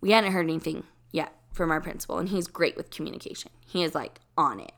We 0.00 0.10
hadn't 0.10 0.32
heard 0.32 0.44
anything 0.44 0.84
yet 1.10 1.32
from 1.52 1.70
our 1.70 1.80
principal, 1.80 2.18
and 2.18 2.28
he's 2.28 2.46
great 2.46 2.76
with 2.76 2.90
communication. 2.90 3.50
He 3.66 3.82
is 3.82 3.94
like 3.94 4.20
on 4.36 4.60
it. 4.60 4.72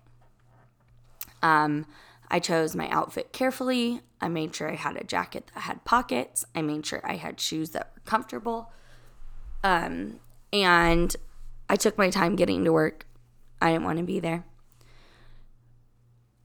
Um, 1.43 1.87
I 2.31 2.39
chose 2.39 2.77
my 2.77 2.89
outfit 2.89 3.33
carefully. 3.33 4.03
I 4.21 4.29
made 4.29 4.55
sure 4.55 4.71
I 4.71 4.75
had 4.75 4.97
a 4.97 5.05
jacket 5.05 5.51
that 5.55 5.61
had 5.63 5.85
pockets. 5.85 6.45
I 6.55 6.63
made 6.63 6.87
sure 6.87 7.01
I 7.05 7.17
had 7.17 7.41
shoes 7.41 7.71
that 7.71 7.93
were 7.95 8.03
comfortable. 8.05 8.73
Um, 9.65 10.21
and 10.53 11.15
I 11.69 11.77
took 11.77 11.99
my 11.99 12.11
time 12.11 12.37
getting 12.37 12.65
to 12.65 12.73
work. 12.73 13.07
I 13.61 13.73
didn't 13.73 13.85
want 13.85 13.99
to 13.99 14.05
be 14.05 14.21
there. 14.21 14.45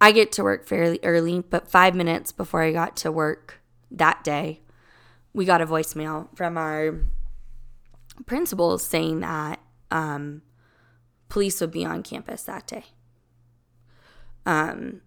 I 0.03 0.11
get 0.11 0.33
to 0.33 0.43
work 0.43 0.67
fairly 0.67 0.99
early, 1.01 1.39
but 1.39 1.71
five 1.71 1.95
minutes 1.95 2.33
before 2.33 2.61
I 2.61 2.73
got 2.73 2.97
to 2.97 3.11
work 3.11 3.61
that 3.89 4.21
day, 4.21 4.59
we 5.33 5.45
got 5.45 5.61
a 5.61 5.65
voicemail 5.65 6.27
from 6.35 6.57
our 6.57 6.99
principal 8.25 8.77
saying 8.79 9.21
that 9.21 9.61
um, 9.91 10.41
police 11.29 11.61
would 11.61 11.71
be 11.71 11.85
on 11.85 12.03
campus 12.03 12.43
that 12.43 12.67
day. 12.67 12.83
Um, 14.45 14.99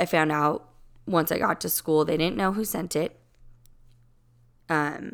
I 0.00 0.04
found 0.04 0.32
out 0.32 0.68
once 1.06 1.30
I 1.30 1.38
got 1.38 1.60
to 1.60 1.68
school, 1.68 2.04
they 2.04 2.16
didn't 2.16 2.36
know 2.36 2.54
who 2.54 2.64
sent 2.64 2.96
it. 2.96 3.16
Um, 4.68 5.12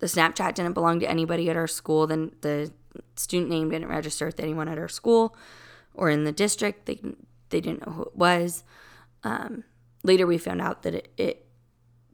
the 0.00 0.08
Snapchat 0.08 0.52
didn't 0.52 0.74
belong 0.74 1.00
to 1.00 1.08
anybody 1.08 1.48
at 1.48 1.56
our 1.56 1.66
school. 1.66 2.06
Then 2.06 2.32
the 2.42 2.70
student 3.16 3.48
name 3.48 3.70
didn't 3.70 3.88
register 3.88 4.26
with 4.26 4.40
anyone 4.40 4.68
at 4.68 4.76
our 4.76 4.90
school 4.90 5.34
or 5.94 6.10
in 6.10 6.24
the 6.24 6.32
district. 6.32 6.84
They 6.84 7.00
they 7.54 7.60
didn't 7.60 7.86
know 7.86 7.92
who 7.92 8.02
it 8.02 8.16
was. 8.16 8.64
Um, 9.22 9.62
later, 10.02 10.26
we 10.26 10.38
found 10.38 10.60
out 10.60 10.82
that 10.82 10.92
it, 10.92 11.12
it 11.16 11.46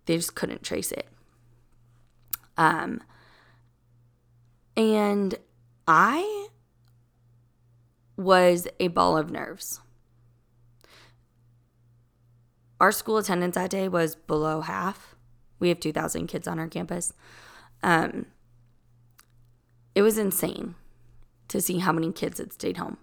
they 0.04 0.16
just 0.16 0.35
couldn't 0.35 0.62
trace 0.62 0.92
it. 0.92 1.09
Um, 2.59 3.02
and 4.76 5.35
I 5.88 6.49
was 8.18 8.68
a 8.78 8.88
ball 8.88 9.16
of 9.16 9.30
nerves. 9.30 9.80
Our 12.78 12.92
school 12.92 13.16
attendance 13.16 13.54
that 13.54 13.70
day 13.70 13.88
was 13.88 14.14
below 14.14 14.61
half. 14.61 15.14
We 15.59 15.70
have 15.70 15.80
2,000 15.80 16.26
kids 16.26 16.47
on 16.47 16.59
our 16.59 16.68
campus. 16.68 17.14
Um, 17.82 18.26
it 19.94 20.02
was 20.02 20.18
insane 20.18 20.75
to 21.49 21.62
see 21.62 21.78
how 21.78 21.92
many 21.92 22.12
kids 22.12 22.38
had 22.38 22.52
stayed 22.52 22.76
home 22.76 22.99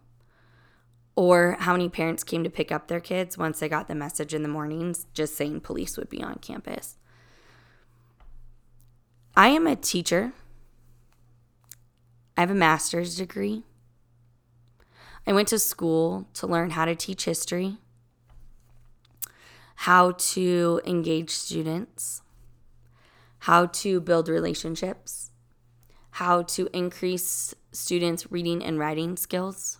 or 1.17 1.57
how 1.59 1.71
many 1.71 1.89
parents 1.89 2.23
came 2.23 2.43
to 2.43 2.49
pick 2.49 2.71
up 2.71 2.87
their 2.87 2.99
kids 2.99 3.39
once 3.39 3.59
they 3.59 3.67
got 3.67 3.87
the 3.87 3.95
message 3.95 4.35
in 4.35 4.43
the 4.43 4.47
mornings 4.47 5.07
just 5.15 5.35
saying 5.35 5.59
police 5.59 5.97
would 5.97 6.09
be 6.09 6.21
on 6.21 6.35
campus. 6.35 6.95
I 9.35 9.47
am 9.47 9.65
a 9.65 9.75
teacher. 9.75 10.31
I 12.37 12.41
have 12.41 12.51
a 12.51 12.55
master's 12.55 13.17
degree. 13.17 13.63
I 15.25 15.33
went 15.33 15.47
to 15.47 15.57
school 15.57 16.27
to 16.35 16.45
learn 16.45 16.69
how 16.69 16.85
to 16.85 16.93
teach 16.93 17.25
history, 17.25 17.77
how 19.77 20.11
to 20.11 20.81
engage 20.85 21.31
students, 21.31 22.21
how 23.39 23.65
to 23.65 23.99
build 23.99 24.29
relationships, 24.29 25.31
how 26.11 26.43
to 26.43 26.69
increase 26.73 27.55
students' 27.71 28.31
reading 28.31 28.63
and 28.63 28.77
writing 28.77 29.17
skills. 29.17 29.79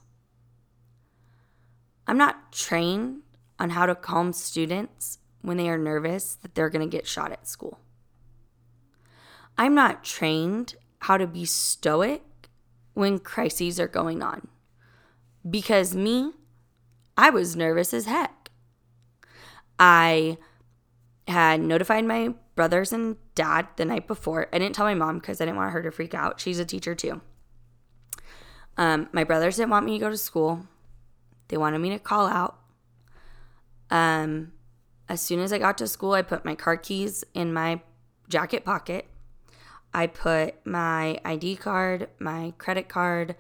I'm 2.08 2.18
not 2.18 2.52
trained 2.52 3.24
on 3.60 3.72
how 3.72 3.86
to 3.86 3.96
calm 3.96 4.34
students 4.34 5.20
when 5.42 5.58
they 5.58 5.70
are 5.70 5.78
nervous 5.78 6.36
that 6.36 6.56
they're 6.56 6.70
going 6.70 6.90
to 6.90 6.98
get 6.98 7.06
shot 7.06 7.32
at 7.32 7.48
school. 7.48 7.80
I'm 9.58 9.76
not 9.76 10.04
trained 10.04 10.76
how 11.00 11.18
to 11.18 11.28
be 11.28 11.46
stoic 11.46 12.24
when 12.94 13.20
crises 13.20 13.80
are 13.80 13.88
going 13.88 14.24
on 14.24 14.48
because 15.50 15.96
me, 15.96 16.34
I 17.18 17.30
was 17.30 17.56
nervous 17.56 17.94
as 17.94 18.06
heck. 18.06 18.50
I 19.80 20.38
had 21.28 21.62
notified 21.62 22.06
my 22.06 22.34
brothers 22.56 22.94
and 22.94 23.18
dad 23.36 23.68
the 23.76 23.86
night 23.86 24.08
before. 24.08 24.48
I 24.52 24.60
didn't 24.60 24.76
tell 24.76 24.86
my 24.86 24.94
mom 24.94 25.20
because 25.20 25.42
I 25.42 25.46
didn't 25.46 25.58
want 25.58 25.74
her 25.74 25.84
to 25.84 25.92
freak 25.92 26.14
out. 26.14 26.40
She's 26.40 26.60
a 26.60 26.66
teacher 26.66 26.96
too. 26.96 27.22
Um, 28.78 29.10
my 29.12 29.24
brothers 29.24 29.58
didn't 29.58 29.72
want 29.72 29.86
me 29.86 29.94
to 29.94 30.06
go 30.06 30.10
to 30.10 30.18
school. 30.18 30.68
They 31.48 31.58
wanted 31.58 31.80
me 31.80 31.90
to 31.90 32.00
call 32.00 32.28
out. 32.28 32.58
Um, 33.90 34.54
as 35.10 35.22
soon 35.22 35.40
as 35.40 35.54
I 35.54 35.60
got 35.60 35.78
to 35.78 35.88
school, 35.88 36.14
I 36.14 36.22
put 36.22 36.46
my 36.46 36.56
car 36.56 36.78
keys 36.78 37.24
in 37.34 37.54
my 37.54 37.82
jacket 38.28 38.66
pocket. 38.66 39.08
I 39.94 40.08
put 40.08 40.66
my 40.66 41.20
ID 41.24 41.56
card, 41.56 42.10
my 42.20 42.54
credit 42.58 42.90
card, 42.90 43.36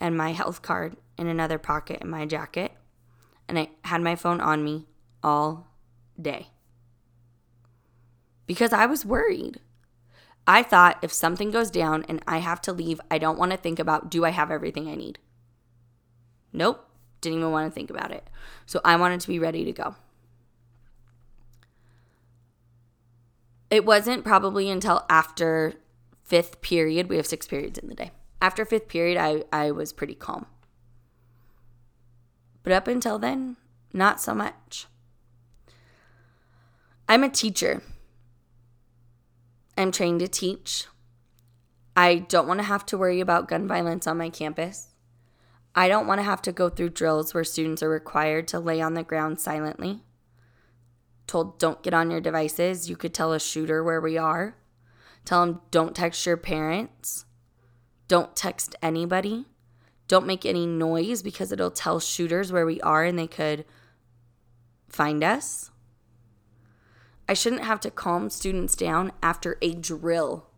and 0.00 0.16
my 0.16 0.32
health 0.32 0.62
card 0.62 0.96
in 1.16 1.28
another 1.28 1.58
pocket 1.58 2.00
in 2.00 2.10
my 2.10 2.26
jacket, 2.26 2.72
and 3.48 3.58
I 3.58 3.70
had 3.84 4.00
my 4.00 4.16
phone 4.16 4.40
on 4.40 4.64
me 4.64 4.86
all 5.22 5.68
day 6.20 6.48
because 8.46 8.72
I 8.72 8.86
was 8.86 9.06
worried. 9.06 9.60
I 10.46 10.62
thought 10.62 10.98
if 11.02 11.12
something 11.12 11.50
goes 11.50 11.70
down 11.70 12.04
and 12.08 12.20
I 12.26 12.38
have 12.38 12.60
to 12.62 12.72
leave, 12.72 13.00
I 13.10 13.18
don't 13.18 13.38
want 13.38 13.52
to 13.52 13.56
think 13.56 13.78
about 13.78 14.10
do 14.10 14.24
I 14.24 14.30
have 14.30 14.50
everything 14.50 14.88
I 14.88 14.96
need? 14.96 15.18
Nope, 16.52 16.86
didn't 17.22 17.38
even 17.38 17.50
want 17.50 17.70
to 17.70 17.74
think 17.74 17.88
about 17.88 18.10
it. 18.10 18.28
So 18.66 18.80
I 18.84 18.96
wanted 18.96 19.20
to 19.20 19.28
be 19.28 19.38
ready 19.38 19.64
to 19.64 19.72
go. 19.72 19.94
It 23.70 23.86
wasn't 23.86 24.24
probably 24.24 24.68
until 24.68 25.06
after 25.08 25.74
fifth 26.22 26.60
period, 26.60 27.08
we 27.08 27.16
have 27.16 27.26
six 27.26 27.46
periods 27.46 27.78
in 27.78 27.88
the 27.88 27.94
day. 27.94 28.10
After 28.42 28.66
fifth 28.66 28.88
period, 28.88 29.16
I, 29.16 29.44
I 29.50 29.70
was 29.70 29.92
pretty 29.92 30.14
calm. 30.14 30.44
But 32.62 32.72
up 32.72 32.86
until 32.86 33.18
then, 33.18 33.56
not 33.92 34.20
so 34.20 34.34
much. 34.34 34.86
I'm 37.08 37.24
a 37.24 37.28
teacher. 37.28 37.82
I'm 39.76 39.90
trained 39.90 40.20
to 40.20 40.28
teach. 40.28 40.86
I 41.96 42.16
don't 42.16 42.48
want 42.48 42.60
to 42.60 42.64
have 42.64 42.86
to 42.86 42.98
worry 42.98 43.20
about 43.20 43.48
gun 43.48 43.66
violence 43.66 44.06
on 44.06 44.18
my 44.18 44.30
campus. 44.30 44.88
I 45.74 45.88
don't 45.88 46.06
want 46.06 46.18
to 46.18 46.24
have 46.24 46.42
to 46.42 46.52
go 46.52 46.68
through 46.68 46.90
drills 46.90 47.32
where 47.32 47.44
students 47.44 47.82
are 47.82 47.88
required 47.88 48.46
to 48.48 48.60
lay 48.60 48.80
on 48.80 48.94
the 48.94 49.02
ground 49.02 49.40
silently. 49.40 50.02
Told, 51.26 51.58
don't 51.58 51.82
get 51.82 51.94
on 51.94 52.10
your 52.10 52.20
devices. 52.20 52.90
You 52.90 52.96
could 52.96 53.14
tell 53.14 53.32
a 53.32 53.40
shooter 53.40 53.82
where 53.82 54.00
we 54.00 54.18
are. 54.18 54.56
Tell 55.24 55.46
them, 55.46 55.60
don't 55.70 55.96
text 55.96 56.26
your 56.26 56.36
parents. 56.36 57.24
Don't 58.08 58.36
text 58.36 58.76
anybody. 58.82 59.46
Don't 60.08 60.26
make 60.26 60.44
any 60.44 60.66
noise 60.66 61.22
because 61.22 61.52
it'll 61.52 61.70
tell 61.70 62.00
shooters 62.00 62.52
where 62.52 62.66
we 62.66 62.80
are 62.82 63.04
and 63.04 63.18
they 63.18 63.26
could 63.26 63.64
find 64.88 65.24
us. 65.24 65.70
I 67.28 67.34
shouldn't 67.34 67.64
have 67.64 67.80
to 67.80 67.90
calm 67.90 68.28
students 68.28 68.76
down 68.76 69.12
after 69.22 69.56
a 69.62 69.72
drill. 69.72 70.50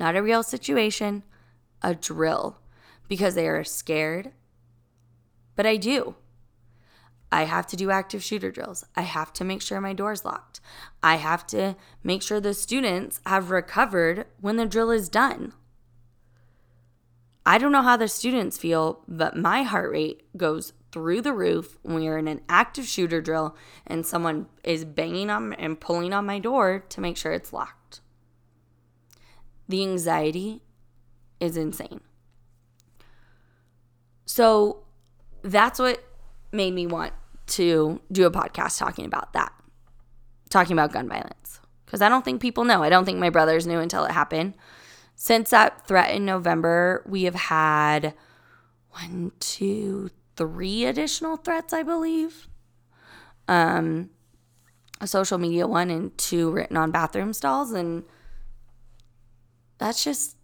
Not 0.00 0.16
a 0.16 0.22
real 0.22 0.42
situation, 0.42 1.22
a 1.82 1.94
drill, 1.94 2.59
because 3.10 3.34
they 3.34 3.48
are 3.48 3.64
scared. 3.64 4.30
But 5.56 5.66
I 5.66 5.76
do. 5.76 6.14
I 7.32 7.42
have 7.42 7.66
to 7.66 7.76
do 7.76 7.90
active 7.90 8.22
shooter 8.22 8.52
drills. 8.52 8.84
I 8.94 9.02
have 9.02 9.32
to 9.34 9.44
make 9.44 9.60
sure 9.60 9.80
my 9.80 9.92
door's 9.92 10.24
locked. 10.24 10.60
I 11.02 11.16
have 11.16 11.44
to 11.48 11.74
make 12.04 12.22
sure 12.22 12.40
the 12.40 12.54
students 12.54 13.20
have 13.26 13.50
recovered 13.50 14.26
when 14.40 14.56
the 14.56 14.64
drill 14.64 14.92
is 14.92 15.08
done. 15.08 15.52
I 17.44 17.58
don't 17.58 17.72
know 17.72 17.82
how 17.82 17.96
the 17.96 18.06
students 18.06 18.56
feel, 18.56 19.02
but 19.08 19.36
my 19.36 19.64
heart 19.64 19.90
rate 19.90 20.22
goes 20.36 20.72
through 20.92 21.22
the 21.22 21.32
roof 21.32 21.78
when 21.82 22.06
are 22.06 22.18
in 22.18 22.28
an 22.28 22.42
active 22.48 22.86
shooter 22.86 23.20
drill 23.20 23.56
and 23.88 24.06
someone 24.06 24.46
is 24.62 24.84
banging 24.84 25.30
on 25.30 25.52
and 25.54 25.80
pulling 25.80 26.12
on 26.12 26.26
my 26.26 26.38
door 26.38 26.84
to 26.90 27.00
make 27.00 27.16
sure 27.16 27.32
it's 27.32 27.52
locked. 27.52 28.00
The 29.68 29.82
anxiety 29.82 30.62
is 31.40 31.56
insane. 31.56 32.02
So 34.30 34.84
that's 35.42 35.80
what 35.80 36.04
made 36.52 36.72
me 36.72 36.86
want 36.86 37.12
to 37.48 38.00
do 38.12 38.26
a 38.26 38.30
podcast 38.30 38.78
talking 38.78 39.04
about 39.04 39.32
that, 39.32 39.52
talking 40.50 40.72
about 40.72 40.92
gun 40.92 41.08
violence. 41.08 41.58
Because 41.84 42.00
I 42.00 42.08
don't 42.08 42.24
think 42.24 42.40
people 42.40 42.62
know. 42.64 42.80
I 42.80 42.90
don't 42.90 43.04
think 43.04 43.18
my 43.18 43.30
brothers 43.30 43.66
knew 43.66 43.80
until 43.80 44.04
it 44.04 44.12
happened. 44.12 44.54
Since 45.16 45.50
that 45.50 45.84
threat 45.88 46.14
in 46.14 46.24
November, 46.24 47.04
we 47.08 47.24
have 47.24 47.34
had 47.34 48.14
one, 48.90 49.32
two, 49.40 50.10
three 50.36 50.84
additional 50.84 51.36
threats, 51.36 51.72
I 51.72 51.82
believe. 51.82 52.46
Um, 53.48 54.10
a 55.00 55.08
social 55.08 55.38
media 55.38 55.66
one 55.66 55.90
and 55.90 56.16
two 56.16 56.52
written 56.52 56.76
on 56.76 56.92
bathroom 56.92 57.32
stalls. 57.32 57.72
And 57.72 58.04
that's 59.78 60.04
just 60.04 60.36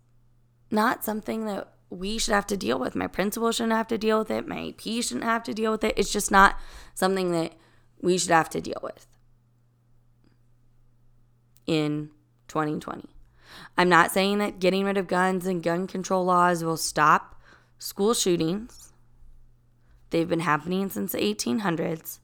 not 0.73 1.05
something 1.05 1.47
that 1.47 1.76
we 1.91 2.19
should 2.19 2.35
have 2.35 2.47
to 2.49 2.57
deal 2.57 2.79
with. 2.79 2.97
My 2.97 3.07
principal 3.07 3.53
shouldn't 3.53 3.73
have 3.73 3.89
to 3.89 3.99
deal 3.99 4.19
with 4.19 4.31
it. 4.31 4.47
My 4.47 4.69
AP 4.69 5.03
shouldn't 5.03 5.25
have 5.25 5.43
to 5.45 5.55
deal 5.55 5.73
with 5.73 5.85
it. 5.85 5.95
It's 5.97 6.13
just 6.13 6.31
not 6.31 6.57
something 6.95 7.33
that 7.33 7.53
we 8.01 8.19
should 8.19 8.31
have 8.31 8.51
to 8.51 8.61
deal 8.61 8.81
with 8.83 9.07
in 11.67 12.11
2020. 12.49 13.09
I'm 13.79 13.89
not 13.89 14.11
saying 14.11 14.39
that 14.39 14.59
getting 14.59 14.85
rid 14.85 14.97
of 14.97 15.07
guns 15.07 15.47
and 15.47 15.63
gun 15.63 15.87
control 15.87 16.25
laws 16.25 16.65
will 16.65 16.77
stop 16.77 17.41
school 17.79 18.15
shootings. 18.15 18.93
They've 20.11 20.29
been 20.29 20.41
happening 20.41 20.89
since 20.89 21.13
the 21.13 21.19
1800s. 21.19 22.19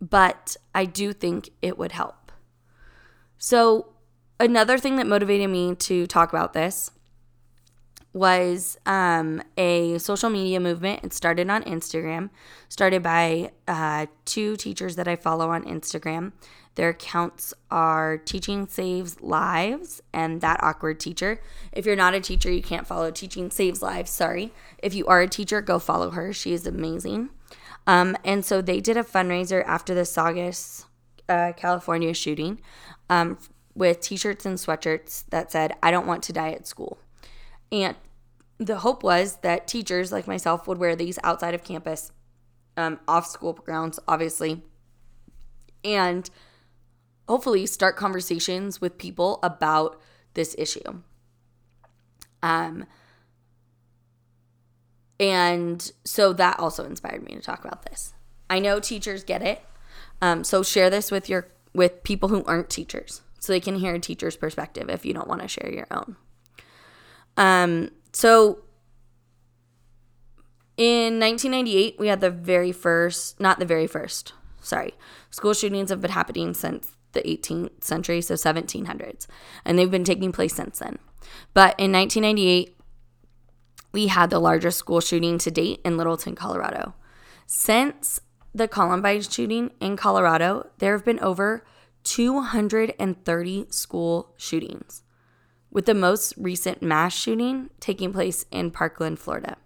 But 0.00 0.56
I 0.74 0.84
do 0.84 1.12
think 1.12 1.50
it 1.60 1.76
would 1.76 1.92
help. 1.92 2.30
So, 3.36 3.94
another 4.38 4.78
thing 4.78 4.96
that 4.96 5.06
motivated 5.06 5.50
me 5.50 5.74
to 5.74 6.06
talk 6.06 6.32
about 6.32 6.52
this 6.52 6.90
was 8.12 8.78
um, 8.86 9.42
a 9.56 9.98
social 9.98 10.30
media 10.30 10.60
movement. 10.60 11.04
It 11.04 11.12
started 11.12 11.50
on 11.50 11.62
Instagram, 11.64 12.30
started 12.68 13.02
by 13.02 13.52
uh, 13.66 14.06
two 14.24 14.56
teachers 14.56 14.96
that 14.96 15.06
I 15.06 15.16
follow 15.16 15.50
on 15.50 15.64
Instagram. 15.64 16.32
Their 16.74 16.90
accounts 16.90 17.52
are 17.72 18.18
Teaching 18.18 18.68
Saves 18.68 19.20
Lives 19.20 20.00
and 20.12 20.40
That 20.40 20.62
Awkward 20.62 21.00
Teacher. 21.00 21.40
If 21.72 21.84
you're 21.84 21.96
not 21.96 22.14
a 22.14 22.20
teacher, 22.20 22.52
you 22.52 22.62
can't 22.62 22.86
follow 22.86 23.10
Teaching 23.10 23.50
Saves 23.50 23.82
Lives. 23.82 24.12
Sorry. 24.12 24.52
If 24.78 24.94
you 24.94 25.04
are 25.06 25.20
a 25.20 25.28
teacher, 25.28 25.60
go 25.60 25.80
follow 25.80 26.10
her. 26.10 26.32
She 26.32 26.52
is 26.52 26.68
amazing. 26.68 27.30
Um, 27.88 28.16
and 28.24 28.44
so 28.44 28.62
they 28.62 28.80
did 28.80 28.96
a 28.96 29.02
fundraiser 29.02 29.64
after 29.66 29.92
the 29.92 30.04
Saugus, 30.04 30.86
uh, 31.28 31.52
California 31.56 32.14
shooting 32.14 32.60
um, 33.10 33.38
with 33.74 34.00
t 34.00 34.16
shirts 34.16 34.46
and 34.46 34.56
sweatshirts 34.56 35.24
that 35.30 35.50
said, 35.50 35.74
I 35.82 35.90
don't 35.90 36.06
want 36.06 36.22
to 36.24 36.32
die 36.32 36.52
at 36.52 36.66
school. 36.66 36.98
And 37.70 37.96
the 38.58 38.78
hope 38.78 39.02
was 39.02 39.36
that 39.36 39.68
teachers 39.68 40.10
like 40.10 40.26
myself 40.26 40.66
would 40.66 40.78
wear 40.78 40.96
these 40.96 41.18
outside 41.22 41.54
of 41.54 41.62
campus, 41.62 42.12
um, 42.76 42.98
off 43.06 43.26
school 43.26 43.52
grounds, 43.52 44.00
obviously, 44.08 44.62
and 45.84 46.28
hopefully 47.28 47.66
start 47.66 47.96
conversations 47.96 48.80
with 48.80 48.98
people 48.98 49.38
about 49.42 50.00
this 50.34 50.54
issue. 50.58 51.02
Um, 52.42 52.86
and 55.20 55.90
so 56.04 56.32
that 56.32 56.58
also 56.58 56.84
inspired 56.84 57.24
me 57.24 57.34
to 57.34 57.40
talk 57.40 57.64
about 57.64 57.84
this. 57.86 58.14
I 58.48 58.60
know 58.60 58.80
teachers 58.80 59.24
get 59.24 59.42
it. 59.42 59.62
Um, 60.22 60.44
so 60.44 60.62
share 60.62 60.90
this 60.90 61.10
with 61.10 61.28
your 61.28 61.48
with 61.74 62.02
people 62.02 62.28
who 62.28 62.42
aren't 62.44 62.70
teachers 62.70 63.20
so 63.38 63.52
they 63.52 63.60
can 63.60 63.76
hear 63.76 63.94
a 63.94 64.00
teacher's 64.00 64.36
perspective 64.36 64.88
if 64.88 65.04
you 65.04 65.12
don't 65.12 65.28
want 65.28 65.42
to 65.42 65.48
share 65.48 65.70
your 65.72 65.86
own. 65.90 66.16
Um, 67.38 67.90
so 68.12 68.58
in 70.76 71.18
1998, 71.18 71.98
we 71.98 72.08
had 72.08 72.20
the 72.20 72.30
very 72.30 72.72
first, 72.72 73.40
not 73.40 73.58
the 73.58 73.64
very 73.64 73.86
first, 73.86 74.34
sorry, 74.60 74.94
school 75.30 75.54
shootings 75.54 75.88
have 75.88 76.02
been 76.02 76.10
happening 76.10 76.52
since 76.52 76.96
the 77.12 77.22
18th 77.22 77.82
century, 77.82 78.20
so 78.20 78.34
1700s, 78.34 79.26
and 79.64 79.78
they've 79.78 79.90
been 79.90 80.04
taking 80.04 80.32
place 80.32 80.54
since 80.54 80.80
then. 80.80 80.98
But 81.54 81.78
in 81.78 81.92
1998, 81.92 82.76
we 83.92 84.08
had 84.08 84.30
the 84.30 84.38
largest 84.38 84.78
school 84.78 85.00
shooting 85.00 85.38
to 85.38 85.50
date 85.50 85.80
in 85.84 85.96
Littleton, 85.96 86.34
Colorado. 86.34 86.94
Since 87.46 88.20
the 88.54 88.68
Columbine 88.68 89.22
shooting 89.22 89.70
in 89.80 89.96
Colorado, 89.96 90.68
there 90.78 90.92
have 90.92 91.04
been 91.04 91.20
over 91.20 91.64
230 92.04 93.66
school 93.70 94.34
shootings, 94.36 95.02
with 95.70 95.86
the 95.86 95.94
most 95.94 96.34
recent 96.36 96.82
mass 96.82 97.14
shooting 97.14 97.70
taking 97.80 98.12
place 98.12 98.44
in 98.50 98.70
Parkland, 98.70 99.18
Florida. 99.18 99.56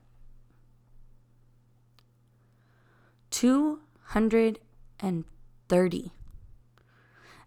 230. 3.30 6.12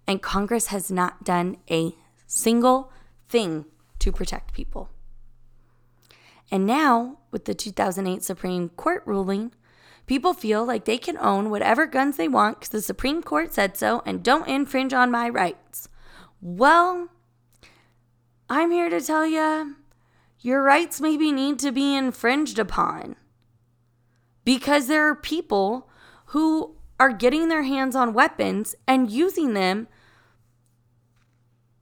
And 0.08 0.22
Congress 0.22 0.68
has 0.68 0.92
not 0.92 1.24
done 1.24 1.58
a 1.70 1.96
single 2.28 2.92
thing 3.28 3.66
to 4.00 4.12
protect 4.12 4.54
people. 4.54 4.90
And 6.52 6.66
now, 6.66 7.20
with 7.32 7.46
the 7.46 7.56
2008 7.56 8.24
Supreme 8.24 8.70
Court 8.70 9.02
ruling, 9.06 9.52
people 10.06 10.34
feel 10.34 10.64
like 10.64 10.86
they 10.86 10.98
can 10.98 11.18
own 11.18 11.50
whatever 11.50 11.88
guns 11.88 12.18
they 12.18 12.28
want 12.28 12.60
because 12.60 12.70
the 12.70 12.82
Supreme 12.82 13.24
Court 13.24 13.54
said 13.54 13.78
so 13.78 14.04
and 14.06 14.24
don't 14.24 14.48
infringe 14.48 14.94
on 14.94 15.10
my 15.10 15.28
rights. 15.28 15.90
Well, 16.42 17.10
I'm 18.50 18.72
here 18.72 18.90
to 18.90 19.02
tell 19.02 19.26
you 19.26 19.76
your 20.40 20.62
rights 20.62 21.02
maybe 21.02 21.32
need 21.32 21.58
to 21.60 21.72
be 21.72 21.96
infringed 21.96 22.60
upon 22.60 23.16
because 24.44 24.88
there 24.88 25.08
are 25.10 25.16
people 25.16 25.90
who 26.28 26.76
are 27.00 27.12
getting 27.12 27.50
their 27.50 27.64
hands 27.64 27.96
on 27.96 28.14
weapons 28.14 28.76
and 28.88 29.10
using 29.12 29.54
them 29.54 29.88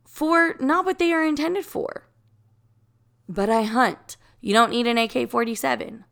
for 0.08 0.56
not 0.60 0.86
what 0.86 1.00
they 1.00 1.12
are 1.12 1.26
intended 1.26 1.66
for. 1.66 2.08
But 3.28 3.50
I 3.50 3.64
hunt. 3.64 4.18
You 4.42 4.54
don't 4.54 4.72
need 4.72 4.88
an 4.88 4.98
AK 4.98 5.30
47. 5.30 6.06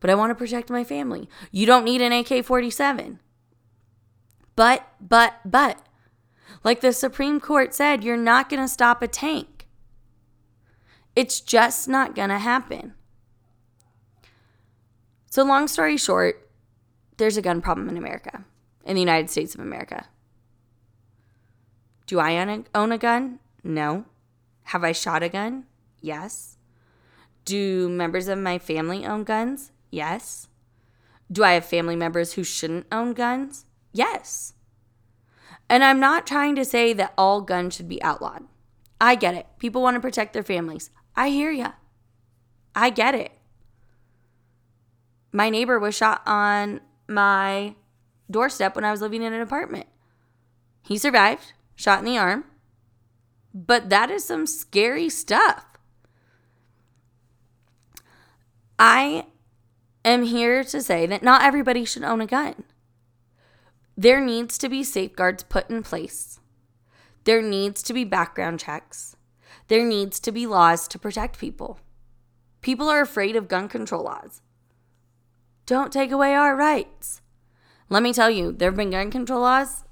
But 0.00 0.10
I 0.10 0.14
want 0.14 0.30
to 0.30 0.34
protect 0.34 0.70
my 0.70 0.84
family. 0.84 1.28
You 1.50 1.66
don't 1.66 1.84
need 1.84 2.00
an 2.00 2.12
AK 2.12 2.44
47. 2.44 3.20
But, 4.56 4.86
but, 5.00 5.34
but, 5.44 5.86
like 6.64 6.80
the 6.80 6.92
Supreme 6.92 7.40
Court 7.40 7.74
said, 7.74 8.04
you're 8.04 8.16
not 8.16 8.48
going 8.48 8.62
to 8.62 8.68
stop 8.68 9.02
a 9.02 9.08
tank. 9.08 9.66
It's 11.16 11.40
just 11.40 11.88
not 11.88 12.14
going 12.14 12.28
to 12.28 12.38
happen. 12.38 12.94
So, 15.30 15.44
long 15.44 15.68
story 15.68 15.96
short, 15.96 16.48
there's 17.16 17.36
a 17.36 17.42
gun 17.42 17.60
problem 17.60 17.88
in 17.88 17.96
America, 17.96 18.44
in 18.84 18.94
the 18.94 19.00
United 19.00 19.30
States 19.30 19.54
of 19.54 19.60
America. 19.60 20.06
Do 22.06 22.18
I 22.18 22.64
own 22.74 22.92
a 22.92 22.98
gun? 22.98 23.38
No. 23.62 24.06
Have 24.64 24.82
I 24.82 24.92
shot 24.92 25.22
a 25.22 25.28
gun? 25.28 25.66
Yes. 26.00 26.56
Do 27.44 27.88
members 27.88 28.28
of 28.28 28.38
my 28.38 28.58
family 28.58 29.06
own 29.06 29.24
guns? 29.24 29.72
Yes. 29.90 30.48
Do 31.30 31.44
I 31.44 31.52
have 31.52 31.64
family 31.64 31.96
members 31.96 32.32
who 32.32 32.42
shouldn't 32.42 32.86
own 32.90 33.12
guns? 33.12 33.66
Yes. 33.92 34.54
And 35.70 35.84
I'm 35.84 36.00
not 36.00 36.26
trying 36.26 36.56
to 36.56 36.64
say 36.64 36.92
that 36.94 37.14
all 37.16 37.42
guns 37.42 37.76
should 37.76 37.88
be 37.88 38.02
outlawed. 38.02 38.42
I 39.00 39.14
get 39.14 39.34
it. 39.34 39.46
People 39.60 39.82
want 39.82 39.94
to 39.94 40.00
protect 40.00 40.32
their 40.32 40.42
families. 40.42 40.90
I 41.14 41.28
hear 41.28 41.52
ya. 41.52 41.72
I 42.74 42.90
get 42.90 43.14
it. 43.14 43.30
My 45.30 45.48
neighbor 45.48 45.78
was 45.78 45.94
shot 45.94 46.22
on 46.26 46.80
my 47.06 47.76
doorstep 48.28 48.74
when 48.74 48.84
I 48.84 48.90
was 48.90 49.00
living 49.00 49.22
in 49.22 49.32
an 49.32 49.40
apartment. 49.40 49.86
He 50.82 50.98
survived, 50.98 51.52
shot 51.76 52.00
in 52.00 52.04
the 52.04 52.18
arm. 52.18 52.44
But 53.54 53.90
that 53.90 54.10
is 54.10 54.24
some 54.24 54.46
scary 54.46 55.08
stuff. 55.08 55.64
I 58.76 59.26
am 60.04 60.24
here 60.24 60.64
to 60.64 60.82
say 60.82 61.06
that 61.06 61.22
not 61.22 61.42
everybody 61.42 61.84
should 61.84 62.02
own 62.02 62.20
a 62.20 62.26
gun. 62.26 62.64
There 64.00 64.22
needs 64.22 64.56
to 64.56 64.70
be 64.70 64.82
safeguards 64.82 65.42
put 65.42 65.68
in 65.68 65.82
place. 65.82 66.40
There 67.24 67.42
needs 67.42 67.82
to 67.82 67.92
be 67.92 68.02
background 68.02 68.58
checks. 68.58 69.14
There 69.68 69.84
needs 69.84 70.18
to 70.20 70.32
be 70.32 70.46
laws 70.46 70.88
to 70.88 70.98
protect 70.98 71.38
people. 71.38 71.78
People 72.62 72.88
are 72.88 73.02
afraid 73.02 73.36
of 73.36 73.46
gun 73.46 73.68
control 73.68 74.04
laws. 74.04 74.40
Don't 75.66 75.92
take 75.92 76.10
away 76.10 76.34
our 76.34 76.56
rights. 76.56 77.20
Let 77.90 78.02
me 78.02 78.14
tell 78.14 78.30
you, 78.30 78.52
there 78.52 78.70
have 78.70 78.76
been 78.78 78.88
gun 78.88 79.10
control 79.10 79.42
laws 79.42 79.84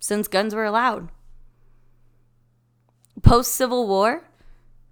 since 0.00 0.28
guns 0.28 0.54
were 0.54 0.66
allowed. 0.66 1.08
Post 3.22 3.54
Civil 3.54 3.88
War, 3.88 4.28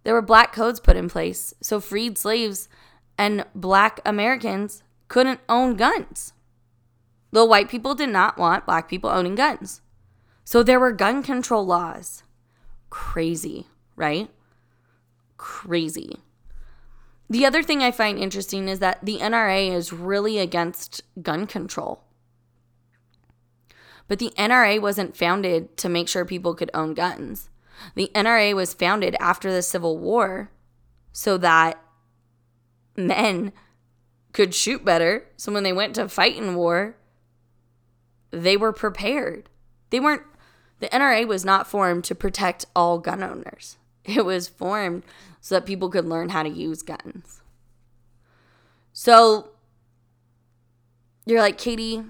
there 0.04 0.14
were 0.14 0.22
black 0.22 0.54
codes 0.54 0.80
put 0.80 0.96
in 0.96 1.10
place 1.10 1.52
so 1.60 1.80
freed 1.80 2.16
slaves 2.16 2.70
and 3.18 3.44
black 3.54 4.00
Americans 4.06 4.82
couldn't 5.08 5.40
own 5.50 5.76
guns. 5.76 6.32
The 7.34 7.44
white 7.44 7.68
people 7.68 7.96
did 7.96 8.10
not 8.10 8.38
want 8.38 8.64
black 8.64 8.88
people 8.88 9.10
owning 9.10 9.34
guns. 9.34 9.80
So 10.44 10.62
there 10.62 10.78
were 10.78 10.92
gun 10.92 11.20
control 11.20 11.66
laws. 11.66 12.22
Crazy, 12.90 13.66
right? 13.96 14.30
Crazy. 15.36 16.20
The 17.28 17.44
other 17.44 17.64
thing 17.64 17.82
I 17.82 17.90
find 17.90 18.20
interesting 18.20 18.68
is 18.68 18.78
that 18.78 19.04
the 19.04 19.18
NRA 19.18 19.68
is 19.72 19.92
really 19.92 20.38
against 20.38 21.02
gun 21.22 21.48
control. 21.48 22.04
But 24.06 24.20
the 24.20 24.32
NRA 24.38 24.80
wasn't 24.80 25.16
founded 25.16 25.76
to 25.78 25.88
make 25.88 26.08
sure 26.08 26.24
people 26.24 26.54
could 26.54 26.70
own 26.72 26.94
guns. 26.94 27.50
The 27.96 28.12
NRA 28.14 28.54
was 28.54 28.74
founded 28.74 29.16
after 29.18 29.50
the 29.50 29.62
Civil 29.62 29.98
War 29.98 30.52
so 31.10 31.36
that 31.38 31.82
men 32.96 33.52
could 34.32 34.54
shoot 34.54 34.84
better. 34.84 35.26
So 35.36 35.50
when 35.50 35.64
they 35.64 35.72
went 35.72 35.96
to 35.96 36.08
fight 36.08 36.36
in 36.36 36.54
war, 36.54 36.94
they 38.42 38.56
were 38.56 38.72
prepared. 38.72 39.48
They 39.90 40.00
weren't, 40.00 40.22
the 40.80 40.88
NRA 40.88 41.26
was 41.26 41.44
not 41.44 41.66
formed 41.66 42.04
to 42.04 42.14
protect 42.14 42.66
all 42.74 42.98
gun 42.98 43.22
owners, 43.22 43.76
it 44.04 44.24
was 44.24 44.48
formed 44.48 45.04
so 45.40 45.54
that 45.56 45.66
people 45.66 45.90
could 45.90 46.06
learn 46.06 46.30
how 46.30 46.42
to 46.42 46.48
use 46.48 46.82
guns. 46.82 47.42
So 48.92 49.50
you're 51.26 51.40
like, 51.40 51.58
Katie, 51.58 52.02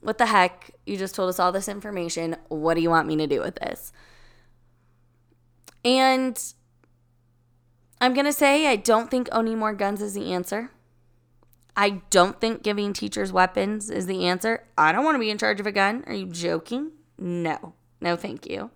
what 0.00 0.18
the 0.18 0.26
heck? 0.26 0.70
You 0.86 0.96
just 0.96 1.14
told 1.14 1.28
us 1.28 1.38
all 1.38 1.52
this 1.52 1.68
information. 1.68 2.36
What 2.48 2.74
do 2.74 2.80
you 2.80 2.90
want 2.90 3.06
me 3.06 3.16
to 3.16 3.26
do 3.26 3.40
with 3.40 3.56
this? 3.56 3.92
And 5.84 6.42
I'm 8.00 8.14
going 8.14 8.26
to 8.26 8.32
say 8.32 8.66
I 8.66 8.76
don't 8.76 9.10
think 9.10 9.28
owning 9.30 9.58
more 9.58 9.74
guns 9.74 10.02
is 10.02 10.14
the 10.14 10.32
answer. 10.32 10.70
I 11.76 12.02
don't 12.10 12.40
think 12.40 12.62
giving 12.62 12.92
teachers 12.92 13.32
weapons 13.32 13.90
is 13.90 14.06
the 14.06 14.26
answer. 14.26 14.64
I 14.76 14.92
don't 14.92 15.04
want 15.04 15.14
to 15.14 15.20
be 15.20 15.30
in 15.30 15.38
charge 15.38 15.60
of 15.60 15.66
a 15.66 15.72
gun. 15.72 16.04
Are 16.06 16.14
you 16.14 16.26
joking? 16.26 16.92
No. 17.18 17.74
No, 18.00 18.16
thank 18.16 18.48
you. 18.48 18.70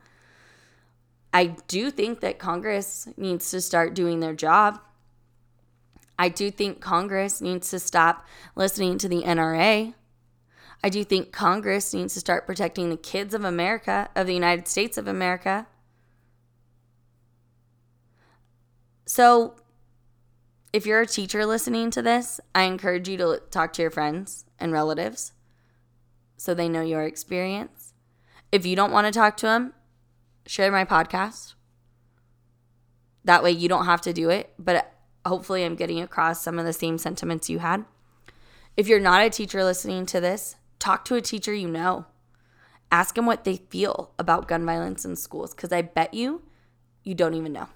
I 1.33 1.57
do 1.67 1.91
think 1.91 2.21
that 2.21 2.39
Congress 2.39 3.09
needs 3.17 3.51
to 3.51 3.61
start 3.61 3.95
doing 3.95 4.21
their 4.21 4.35
job. 4.35 4.81
I 6.19 6.29
do 6.29 6.51
think 6.51 6.81
Congress 6.81 7.41
needs 7.41 7.71
to 7.71 7.81
stop 7.81 8.25
listening 8.55 8.99
to 8.99 9.09
the 9.09 9.23
NRA. 9.23 9.95
I 10.83 10.89
do 10.89 11.03
think 11.03 11.33
Congress 11.33 11.93
needs 11.93 12.15
to 12.15 12.21
start 12.21 12.47
protecting 12.47 12.91
the 12.91 12.97
kids 12.97 13.35
of 13.35 13.43
America, 13.45 14.11
of 14.15 14.27
the 14.27 14.35
United 14.35 14.69
States 14.69 14.97
of 14.97 15.09
America. 15.09 15.67
So, 19.07 19.57
if 20.75 20.87
you're 20.87 21.03
a 21.03 21.07
teacher 21.07 21.47
listening 21.47 21.89
to 21.93 22.03
this, 22.03 22.41
I 22.53 22.65
encourage 22.65 23.09
you 23.09 23.17
to 23.19 23.41
talk 23.53 23.73
to 23.75 23.83
your 23.83 23.93
friends 23.93 24.45
and 24.59 24.73
relatives 24.73 25.31
so 26.37 26.53
they 26.53 26.69
know 26.69 26.83
your 26.83 27.05
experience. 27.05 27.95
If 28.51 28.67
you 28.67 28.75
don't 28.75 28.91
want 28.91 29.07
to 29.07 29.13
talk 29.13 29.37
to 29.37 29.47
them, 29.47 29.73
share 30.47 30.73
my 30.73 30.85
podcast. 30.85 31.55
That 33.25 33.45
way 33.45 33.53
you 33.53 33.69
don't 33.69 33.85
have 33.85 34.01
to 34.01 34.13
do 34.13 34.31
it, 34.31 34.53
but 34.59 34.93
hopefully 35.25 35.65
I'm 35.65 35.77
getting 35.77 36.01
across 36.01 36.43
some 36.43 36.59
of 36.59 36.65
the 36.65 36.73
same 36.73 36.99
sentiments 36.99 37.49
you 37.49 37.61
had. 37.61 37.85
If 38.77 38.89
you're 38.89 38.99
not 38.99 39.25
a 39.25 39.31
teacher 39.31 39.63
listening 39.63 40.07
to 40.07 40.21
this, 40.21 40.57
talk 40.81 41.05
to 41.05 41.15
a 41.15 41.21
teacher 41.21 41.55
you 41.55 41.69
know. 41.69 42.07
Ask 42.91 43.15
them 43.15 43.27
what 43.27 43.45
they 43.45 43.59
feel 43.59 44.11
about 44.19 44.49
gun 44.49 44.67
violence 44.67 45.05
in 45.05 45.15
schools 45.15 45.55
because 45.55 45.71
I 45.71 45.83
bet 45.83 46.15
you 46.15 46.43
you 47.05 47.15
don't 47.15 47.35
even 47.35 47.53
know. 47.53 47.69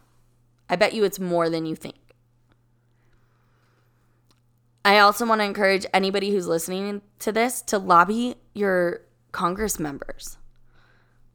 I 0.69 0.75
bet 0.75 0.95
you 0.95 1.05
it's 1.05 1.21
more 1.21 1.49
than 1.49 1.65
you 1.65 1.77
think. 1.77 1.95
I 4.89 5.01
also 5.01 5.27
want 5.27 5.43
to 5.43 5.45
encourage 5.45 5.85
anybody 5.93 6.31
who's 6.31 6.47
listening 6.47 7.03
to 7.19 7.31
this 7.31 7.61
to 7.61 7.77
lobby 7.77 8.37
your 8.55 9.03
Congress 9.33 9.79
members. 9.79 10.39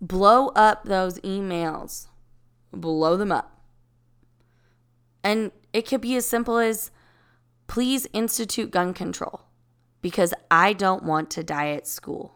Blow 0.01 0.47
up 0.55 0.85
those 0.85 1.19
emails, 1.19 2.07
blow 2.71 3.15
them 3.15 3.31
up. 3.31 3.61
And 5.23 5.51
it 5.71 5.83
could 5.87 6.01
be 6.01 6.15
as 6.15 6.25
simple 6.25 6.57
as 6.57 6.89
please 7.67 8.07
institute 8.11 8.71
gun 8.71 8.91
control 8.91 9.41
because 10.01 10.33
I 10.49 10.73
don't 10.73 11.03
want 11.03 11.29
to 11.29 11.43
die 11.43 11.69
at 11.73 11.85
school. 11.85 12.33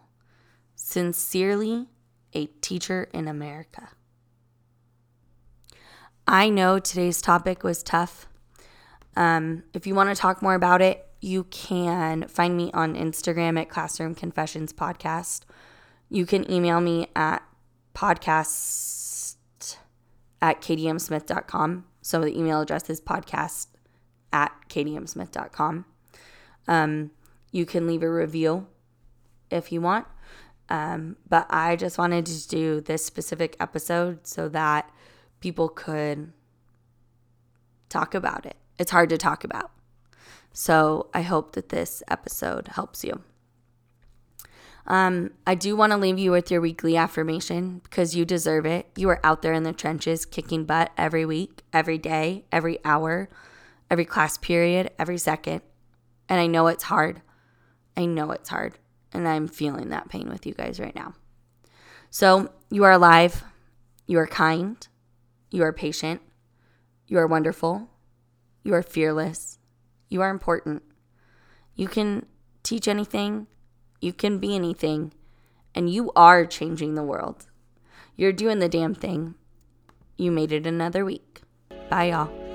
Sincerely, 0.75 1.88
a 2.34 2.45
teacher 2.45 3.10
in 3.12 3.27
America. 3.27 3.89
I 6.27 6.49
know 6.49 6.77
today's 6.77 7.23
topic 7.23 7.63
was 7.63 7.82
tough. 7.82 8.27
Um, 9.15 9.63
if 9.73 9.88
you 9.88 9.95
want 9.95 10.10
to 10.10 10.15
talk 10.15 10.43
more 10.43 10.53
about 10.53 10.84
it, 10.84 11.06
you 11.19 11.45
can 11.45 12.27
find 12.27 12.56
me 12.56 12.71
on 12.73 12.95
Instagram 12.95 13.60
at 13.60 13.69
Classroom 13.69 14.15
Confessions 14.15 14.73
Podcast. 14.73 15.41
You 16.10 16.25
can 16.25 16.49
email 16.51 16.80
me 16.80 17.08
at 17.15 17.43
podcast 17.93 19.36
at 20.41 20.62
kdmsmith.com. 20.62 21.86
So 22.01 22.21
the 22.21 22.38
email 22.38 22.62
address 22.62 22.89
is 22.89 23.01
podcast 23.01 23.67
at 24.32 24.51
kdmsmith.com. 24.69 25.86
Um, 26.67 27.12
you 27.51 27.65
can 27.65 27.88
leave 27.88 28.03
a 28.03 28.12
review 28.12 28.67
if 29.49 29.71
you 29.71 29.82
want. 29.82 30.06
Um, 30.69 31.15
but 31.27 31.47
I 31.49 31.75
just 31.75 31.97
wanted 31.97 32.25
to 32.25 32.47
do 32.47 32.82
this 32.82 33.06
specific 33.06 33.56
episode 33.60 34.27
so 34.27 34.49
that 34.49 34.91
people 35.39 35.69
could 35.69 36.34
talk 37.89 38.13
about 38.13 38.45
it. 38.45 38.58
It's 38.77 38.91
hard 38.91 39.10
to 39.10 39.17
talk 39.17 39.43
about. 39.43 39.71
So 40.60 41.06
I 41.13 41.22
hope 41.22 41.52
that 41.52 41.70
this 41.70 42.02
episode 42.08 42.70
helps 42.70 43.04
you. 43.04 43.22
Um, 44.88 45.30
I 45.46 45.54
do 45.54 45.76
want 45.76 45.91
to 45.91 45.98
leave 45.98 46.17
you 46.17 46.32
with 46.32 46.50
your 46.50 46.62
weekly 46.62 46.98
affirmation 46.98 47.78
because 47.84 48.15
you 48.15 48.26
deserve 48.26 48.65
it. 48.65 48.88
You 48.96 49.08
are 49.10 49.20
out 49.24 49.43
there 49.43 49.54
in 49.54 49.62
the 49.62 49.72
trenches 49.72 50.26
kicking 50.26 50.65
butt 50.65 50.91
every 50.98 51.28
week, 51.28 51.62
every 51.72 52.00
day, 52.00 52.46
every 52.52 52.84
hour, 52.84 53.30
every 53.91 54.04
class 54.04 54.39
period, 54.39 54.89
every 54.98 55.20
second. 55.20 55.62
And 56.28 56.39
I 56.39 56.48
know 56.48 56.65
it's 56.65 56.86
hard. 56.86 57.22
I 57.96 58.08
know 58.08 58.32
it's 58.32 58.50
hard. 58.50 58.80
And 59.13 59.28
I'm 59.28 59.48
feeling 59.48 59.89
that 59.89 60.10
pain 60.10 60.28
with 60.28 60.48
you 60.48 60.56
guys 60.56 60.80
right 60.80 60.96
now. 60.96 61.13
So 62.10 62.52
you 62.72 62.84
are 62.84 62.93
alive. 62.93 63.43
You 64.08 64.17
are 64.17 64.26
kind. 64.26 64.76
You 65.52 65.62
are 65.65 65.72
patient. 65.72 66.20
You 67.06 67.20
are 67.20 67.28
wonderful. 67.28 67.91
You 68.63 68.74
are 68.74 68.82
fearless. 68.82 69.57
You 70.10 70.22
are 70.22 70.30
important. 70.30 70.84
You 71.76 71.88
can 71.88 72.26
teach 72.63 72.88
anything 72.88 73.48
you 74.00 74.13
can 74.13 74.38
be 74.38 74.56
anything, 74.56 75.13
and 75.74 75.89
you 75.89 76.12
are 76.15 76.46
changing 76.46 76.96
the 76.96 77.04
world. 77.04 77.48
You're 78.15 78.34
doing 78.34 78.60
the 78.60 78.70
damn 78.70 78.93
thing. 78.93 79.36
You 80.17 80.32
made 80.32 80.52
it 80.52 80.67
another 80.67 81.04
week. 81.04 81.41
Bye, 81.89 82.10
y'all. 82.10 82.46